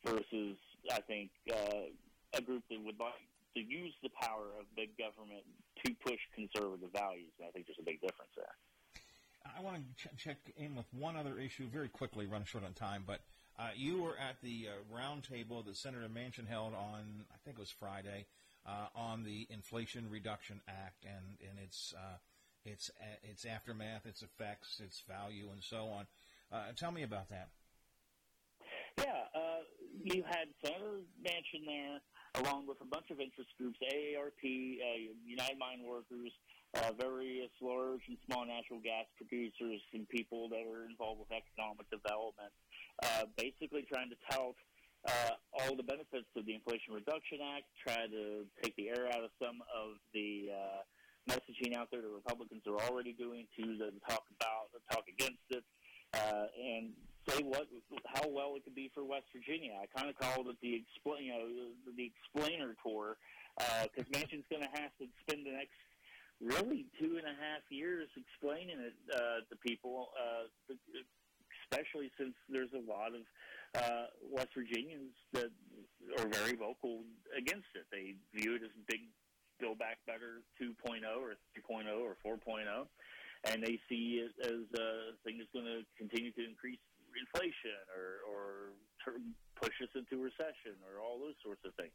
versus 0.05 0.57
I 0.93 1.01
think 1.01 1.31
uh, 1.51 1.89
a 2.35 2.43
group 2.43 2.63
that 2.71 2.79
would 2.85 2.99
like 2.99 3.15
to 3.55 3.61
use 3.61 3.95
the 4.03 4.11
power 4.21 4.47
of 4.59 4.67
big 4.77 4.91
government 4.99 5.45
to 5.85 5.95
push 6.07 6.19
conservative 6.35 6.91
values. 6.93 7.33
And 7.39 7.49
I 7.49 7.51
think 7.53 7.67
there's 7.67 7.79
a 7.79 7.85
big 7.85 8.01
difference 8.01 8.33
there. 8.37 8.55
I 9.57 9.61
want 9.61 9.77
to 9.77 10.09
ch- 10.09 10.17
check 10.17 10.39
in 10.57 10.75
with 10.75 10.87
one 10.93 11.17
other 11.17 11.39
issue 11.39 11.69
very 11.69 11.89
quickly, 11.89 12.27
running 12.27 12.47
short 12.47 12.65
on 12.65 12.73
time. 12.73 13.05
But 13.07 13.21
uh, 13.59 13.69
you 13.77 14.03
were 14.03 14.17
at 14.19 14.37
the 14.43 14.69
uh, 14.69 14.97
roundtable 14.97 15.65
that 15.65 15.77
Senator 15.77 16.09
Manchin 16.09 16.49
held 16.49 16.75
on, 16.75 17.25
I 17.33 17.37
think 17.45 17.57
it 17.59 17.61
was 17.61 17.71
Friday, 17.71 18.27
uh, 18.67 18.89
on 18.97 19.25
the 19.25 19.47
Inflation 19.51 20.09
Reduction 20.11 20.61
Act 20.67 21.05
and, 21.05 21.39
and 21.49 21.59
its 21.63 21.95
uh, 21.97 22.17
its 22.65 22.91
its 23.23 23.45
aftermath, 23.45 24.07
its 24.07 24.23
effects, 24.23 24.81
its 24.83 25.03
value, 25.07 25.49
and 25.53 25.63
so 25.63 25.89
on. 25.89 26.07
Uh, 26.51 26.73
tell 26.75 26.91
me 26.91 27.03
about 27.03 27.29
that. 27.29 27.49
Yeah, 28.99 29.27
uh, 29.35 29.63
you 30.03 30.23
had 30.27 30.49
Senator 30.65 31.03
Manchin 31.25 31.67
there, 31.67 31.99
along 32.43 32.67
with 32.67 32.81
a 32.81 32.87
bunch 32.87 33.11
of 33.11 33.21
interest 33.21 33.51
groups, 33.59 33.79
AARP, 33.83 34.43
United 35.25 35.59
Mine 35.59 35.83
Workers, 35.83 36.33
uh, 36.75 36.91
various 36.99 37.51
large 37.63 38.03
and 38.09 38.19
small 38.27 38.47
natural 38.47 38.81
gas 38.83 39.07
producers 39.17 39.81
and 39.93 40.09
people 40.09 40.49
that 40.49 40.67
are 40.67 40.87
involved 40.87 41.21
with 41.23 41.31
economic 41.31 41.87
development, 41.91 42.51
uh, 43.03 43.25
basically 43.39 43.87
trying 43.87 44.11
to 44.11 44.19
tout 44.31 44.55
uh, 45.07 45.37
all 45.61 45.77
the 45.77 45.85
benefits 45.85 46.27
of 46.37 46.47
the 46.47 46.55
Inflation 46.55 46.95
Reduction 46.95 47.39
Act, 47.45 47.69
try 47.77 48.09
to 48.09 48.49
take 48.63 48.75
the 48.77 48.89
air 48.89 49.07
out 49.13 49.23
of 49.23 49.31
some 49.39 49.61
of 49.69 50.01
the 50.15 50.49
uh, 50.49 50.81
messaging 51.29 51.77
out 51.77 51.89
there 51.93 52.01
that 52.01 52.09
Republicans 52.09 52.63
are 52.67 52.81
already 52.89 53.13
doing 53.13 53.47
to 53.57 53.65
talk 54.09 54.25
about, 54.41 54.73
or 54.73 54.81
talk 54.91 55.05
against 55.09 55.45
it, 55.51 55.65
uh, 56.15 56.49
and 56.57 56.93
say 57.29 57.43
what 57.43 57.67
how 58.07 58.29
well 58.29 58.55
it 58.57 58.65
could 58.65 58.75
be 58.75 58.91
for 58.95 59.05
West 59.05 59.27
Virginia. 59.33 59.73
I 59.81 59.87
kind 59.97 60.11
of 60.11 60.17
called 60.17 60.49
it 60.49 60.57
the 60.61 60.77
explain, 60.77 61.25
you 61.25 61.33
know, 61.33 61.47
the 61.97 62.11
explainer 62.11 62.77
tour 62.83 63.17
because 63.57 64.09
uh, 64.09 64.19
Manchin's 64.19 64.47
going 64.51 64.63
to 64.63 64.73
have 64.75 64.93
to 64.99 65.07
spend 65.23 65.47
the 65.47 65.53
next 65.53 65.79
really 66.41 66.87
two 66.99 67.17
and 67.17 67.27
a 67.27 67.37
half 67.39 67.63
years 67.71 68.09
explaining 68.17 68.77
it 68.81 68.97
uh, 69.15 69.47
to 69.49 69.55
people, 69.65 70.11
uh, 70.19 70.75
especially 71.63 72.11
since 72.19 72.35
there's 72.49 72.73
a 72.75 72.85
lot 72.91 73.15
of 73.15 73.23
uh, 73.75 74.07
West 74.31 74.51
Virginians 74.55 75.15
that 75.33 75.51
are 76.19 76.29
very 76.29 76.57
vocal 76.57 77.03
against 77.37 77.71
it. 77.75 77.87
They 77.91 78.15
view 78.35 78.55
it 78.57 78.63
as 78.63 78.71
big 78.89 79.01
Build 79.61 79.79
Back 79.79 79.99
Better 80.07 80.43
2.0 80.61 81.07
or 81.17 81.39
3.0 81.55 81.87
or 82.03 82.17
4.0, 82.27 82.87
and 83.45 83.63
they 83.63 83.79
see 83.89 84.27
it 84.27 84.35
as 84.45 84.67
a 84.75 85.15
thing 85.25 85.39
that's 85.39 85.51
going 85.55 85.67
to 85.67 85.83
continue 85.97 86.33
to 86.33 86.45
increase 86.45 86.83
inflation 87.17 87.83
or, 87.95 88.23
or 88.27 88.45
push 89.61 89.75
us 89.83 89.93
into 89.95 90.21
recession 90.21 90.77
or 90.85 91.01
all 91.01 91.19
those 91.19 91.39
sorts 91.45 91.63
of 91.65 91.73
things. 91.79 91.95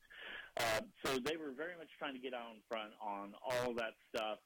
Uh, 0.57 0.81
so 1.05 1.19
they 1.19 1.35
were 1.35 1.51
very 1.51 1.75
much 1.77 1.91
trying 1.97 2.13
to 2.13 2.23
get 2.23 2.33
out 2.33 2.55
in 2.55 2.61
front 2.67 2.91
on 3.03 3.35
all 3.43 3.73
that 3.75 3.93
stuff 4.09 4.39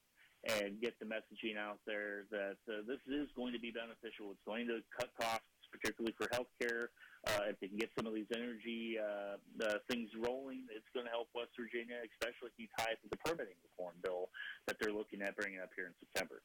and 0.43 0.81
get 0.81 0.97
the 0.99 1.07
messaging 1.07 1.55
out 1.55 1.79
there 1.88 2.27
that 2.27 2.59
uh, 2.67 2.83
this 2.83 2.99
is 3.07 3.31
going 3.36 3.53
to 3.55 3.59
be 3.59 3.71
beneficial. 3.71 4.27
It's 4.36 4.43
going 4.43 4.67
to 4.67 4.83
cut 4.91 5.07
costs, 5.15 5.47
particularly 5.71 6.12
for 6.19 6.27
healthcare. 6.36 6.91
Uh, 7.23 7.47
if 7.47 7.55
they 7.63 7.71
can 7.71 7.79
get 7.79 7.88
some 7.95 8.03
of 8.03 8.12
these 8.12 8.27
energy 8.36 8.99
uh, 8.99 9.39
uh, 9.63 9.79
things 9.88 10.12
rolling, 10.19 10.67
it's 10.75 10.91
going 10.91 11.07
to 11.07 11.13
help 11.15 11.31
West 11.31 11.55
Virginia, 11.55 11.95
especially 12.03 12.51
if 12.51 12.57
you 12.59 12.67
tie 12.75 12.91
it 12.91 12.99
to 12.99 13.07
the 13.07 13.19
permitting 13.23 13.55
reform 13.63 13.95
bill 14.03 14.27
that 14.67 14.75
they're 14.83 14.91
looking 14.91 15.23
at 15.23 15.31
bringing 15.39 15.63
up 15.63 15.71
here 15.79 15.88
in 15.88 15.95
September. 16.03 16.43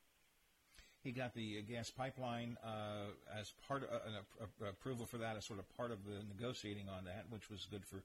He 1.09 1.13
got 1.13 1.33
the 1.33 1.63
gas 1.63 1.89
pipeline 1.89 2.59
uh, 2.63 3.39
as 3.41 3.51
part 3.67 3.83
of 3.83 3.89
an 3.89 4.69
approval 4.69 5.07
for 5.07 5.17
that 5.17 5.39
as 5.39 5.47
sort 5.47 5.59
of 5.59 5.65
part 5.75 5.91
of 5.91 6.05
the 6.05 6.23
negotiating 6.29 6.87
on 6.91 7.07
that, 7.07 7.25
which 7.31 7.49
was 7.49 7.67
good 7.71 7.83
for, 7.87 8.03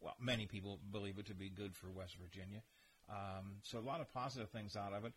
well, 0.00 0.14
many 0.18 0.46
people 0.46 0.78
believe 0.90 1.18
it 1.18 1.26
to 1.26 1.34
be 1.34 1.50
good 1.50 1.76
for 1.76 1.90
West 1.90 2.16
Virginia. 2.16 2.62
Um, 3.10 3.56
so 3.64 3.78
a 3.78 3.84
lot 3.84 4.00
of 4.00 4.10
positive 4.14 4.48
things 4.48 4.76
out 4.76 4.94
of 4.94 5.04
it. 5.04 5.12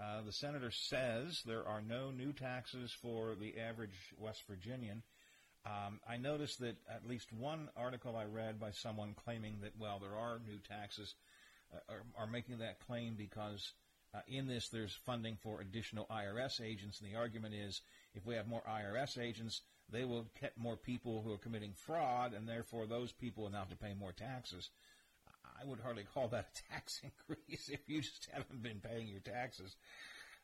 Uh, 0.00 0.22
the 0.24 0.30
senator 0.30 0.70
says 0.70 1.42
there 1.44 1.66
are 1.66 1.82
no 1.82 2.12
new 2.12 2.32
taxes 2.32 2.92
for 3.02 3.34
the 3.34 3.58
average 3.58 4.14
West 4.16 4.44
Virginian. 4.48 5.02
Um, 5.64 5.98
I 6.08 6.18
noticed 6.18 6.60
that 6.60 6.76
at 6.88 7.04
least 7.04 7.32
one 7.32 7.68
article 7.76 8.14
I 8.14 8.26
read 8.26 8.60
by 8.60 8.70
someone 8.70 9.16
claiming 9.24 9.56
that, 9.62 9.72
well, 9.76 9.98
there 9.98 10.16
are 10.16 10.38
new 10.46 10.58
taxes, 10.68 11.16
uh, 11.74 11.78
are, 11.92 12.02
are, 12.16 12.26
making 12.28 12.58
that 12.58 12.78
claim 12.86 13.16
because 13.18 13.72
uh, 14.16 14.20
in 14.28 14.46
this, 14.46 14.68
there's 14.68 14.94
funding 15.04 15.36
for 15.42 15.60
additional 15.60 16.06
IRS 16.10 16.60
agents, 16.60 17.00
and 17.00 17.10
the 17.10 17.16
argument 17.16 17.54
is 17.54 17.82
if 18.14 18.24
we 18.24 18.34
have 18.34 18.46
more 18.46 18.62
IRS 18.68 19.18
agents, 19.18 19.62
they 19.90 20.04
will 20.04 20.26
get 20.40 20.56
more 20.56 20.76
people 20.76 21.22
who 21.22 21.32
are 21.32 21.38
committing 21.38 21.72
fraud, 21.74 22.32
and 22.32 22.48
therefore 22.48 22.86
those 22.86 23.12
people 23.12 23.44
will 23.44 23.50
now 23.50 23.60
have 23.60 23.68
to 23.68 23.76
pay 23.76 23.94
more 23.94 24.12
taxes. 24.12 24.70
I 25.44 25.64
would 25.64 25.80
hardly 25.80 26.04
call 26.04 26.28
that 26.28 26.48
a 26.52 26.72
tax 26.72 27.00
increase 27.28 27.68
if 27.68 27.80
you 27.88 28.00
just 28.00 28.28
haven't 28.32 28.62
been 28.62 28.80
paying 28.80 29.08
your 29.08 29.20
taxes. 29.20 29.76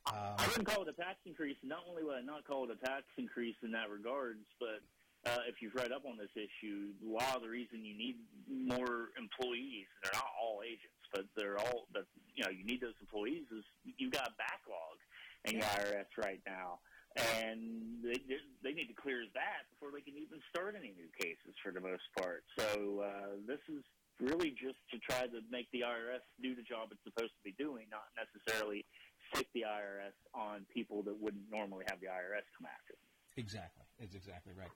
Um, 0.07 0.35
I 0.39 0.47
wouldn't 0.49 0.67
call 0.67 0.83
it 0.83 0.89
a 0.89 1.01
tax 1.01 1.19
increase. 1.27 1.57
Not 1.63 1.85
only 1.89 2.03
would 2.03 2.17
I 2.17 2.23
not 2.23 2.45
call 2.45 2.65
it 2.65 2.71
a 2.71 2.87
tax 2.87 3.05
increase 3.17 3.57
in 3.63 3.71
that 3.73 3.89
regards, 3.89 4.45
but 4.59 4.83
uh, 5.31 5.47
if 5.49 5.63
you've 5.63 5.75
read 5.75 5.93
up 5.93 6.03
on 6.05 6.19
this 6.19 6.35
issue, 6.35 6.91
a 7.07 7.13
lot 7.13 7.37
of 7.37 7.43
the 7.43 7.49
reason 7.49 7.85
you 7.85 7.97
need 7.97 8.17
more 8.51 9.15
employees, 9.15 9.87
they're 10.03 10.13
not 10.15 10.27
all 10.41 10.63
agents, 10.67 11.07
but 11.13 11.25
they're 11.37 11.59
all, 11.59 11.87
but 11.93 12.07
you 12.35 12.45
know, 12.45 12.51
you 12.51 12.65
need 12.65 12.81
those 12.81 12.97
employees 13.01 13.45
is 13.53 13.65
you've 13.99 14.13
got 14.13 14.29
a 14.29 14.35
backlog 14.37 14.97
in 15.45 15.59
the 15.59 15.65
IRS 15.65 16.11
right 16.17 16.41
now. 16.47 16.81
And 17.13 18.01
they, 18.01 18.17
they 18.65 18.73
need 18.73 18.89
to 18.89 18.97
clear 18.97 19.29
that 19.37 19.69
before 19.77 19.93
they 19.93 20.01
can 20.01 20.17
even 20.17 20.41
start 20.49 20.73
any 20.73 20.97
new 20.97 21.13
cases 21.21 21.53
for 21.61 21.69
the 21.69 21.81
most 21.81 22.09
part. 22.17 22.45
So 22.57 23.05
uh, 23.05 23.37
this 23.45 23.61
is 23.69 23.85
really 24.17 24.57
just 24.57 24.81
to 24.93 24.97
try 24.97 25.29
to 25.29 25.39
make 25.53 25.69
the 25.77 25.85
IRS 25.85 26.25
do 26.41 26.57
the 26.57 26.65
job 26.65 26.89
it's 26.89 27.05
supposed 27.05 27.37
to 27.37 27.45
be 27.45 27.53
doing, 27.61 27.85
not 27.93 28.09
necessarily 28.17 28.89
stick 29.29 29.49
the 29.53 29.69
IRS 29.69 30.17
on 30.33 30.65
people 30.73 31.03
that 31.05 31.17
wouldn't 31.21 31.45
normally 31.53 31.85
have 31.89 32.01
the 32.01 32.09
IRS 32.09 32.49
come 32.57 32.65
after. 32.65 32.97
Exactly. 33.37 33.85
It's 34.01 34.15
exactly 34.15 34.53
right. 34.57 34.73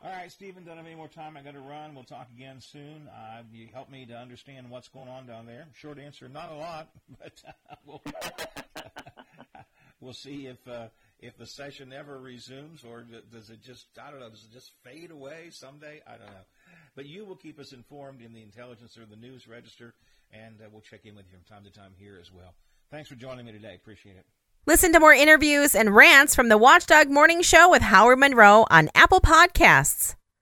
All 0.00 0.12
right, 0.12 0.30
Steven, 0.30 0.62
don't 0.62 0.76
have 0.76 0.86
any 0.86 0.94
more 0.94 1.08
time. 1.08 1.36
I 1.36 1.42
got 1.42 1.54
to 1.54 1.60
run. 1.60 1.92
We'll 1.92 2.04
talk 2.04 2.28
again 2.32 2.60
soon. 2.60 3.08
Uh, 3.08 3.42
you 3.52 3.66
help 3.72 3.90
me 3.90 4.06
to 4.06 4.14
understand 4.14 4.70
what's 4.70 4.86
going 4.86 5.08
on 5.08 5.26
down 5.26 5.44
there. 5.44 5.66
Short 5.74 5.98
answer, 5.98 6.28
not 6.28 6.52
a 6.52 6.54
lot, 6.54 6.90
but 7.18 7.42
uh, 7.46 7.74
we'll, 7.84 8.02
we'll 10.00 10.12
see 10.12 10.46
if 10.46 10.68
uh, 10.68 10.86
if 11.18 11.36
the 11.36 11.46
session 11.46 11.92
ever 11.92 12.16
resumes 12.20 12.84
or 12.84 13.04
does 13.32 13.50
it 13.50 13.60
just 13.60 13.86
I 14.00 14.12
don't 14.12 14.20
know 14.20 14.30
does 14.30 14.44
it 14.44 14.52
just 14.52 14.70
fade 14.84 15.10
away 15.10 15.48
someday? 15.50 16.00
I 16.06 16.12
don't 16.12 16.26
know. 16.26 16.46
But 16.94 17.06
you 17.06 17.24
will 17.24 17.36
keep 17.36 17.58
us 17.58 17.72
informed 17.72 18.22
in 18.22 18.32
the 18.32 18.42
Intelligencer 18.42 19.02
or 19.02 19.06
the 19.06 19.16
news 19.16 19.48
register, 19.48 19.94
and 20.32 20.60
uh, 20.60 20.68
we'll 20.70 20.80
check 20.80 21.06
in 21.06 21.16
with 21.16 21.26
you 21.26 21.38
from 21.38 21.56
time 21.56 21.64
to 21.64 21.76
time 21.76 21.94
here 21.96 22.18
as 22.20 22.32
well. 22.32 22.54
Thanks 22.92 23.08
for 23.08 23.16
joining 23.16 23.46
me 23.46 23.52
today. 23.52 23.74
Appreciate 23.74 24.16
it. 24.16 24.26
Listen 24.68 24.92
to 24.92 25.00
more 25.00 25.14
interviews 25.14 25.74
and 25.74 25.96
rants 25.96 26.34
from 26.34 26.50
the 26.50 26.58
Watchdog 26.58 27.08
Morning 27.08 27.40
Show 27.40 27.70
with 27.70 27.80
Howard 27.80 28.18
Monroe 28.18 28.66
on 28.68 28.90
Apple 28.94 29.18
Podcasts. 29.18 30.14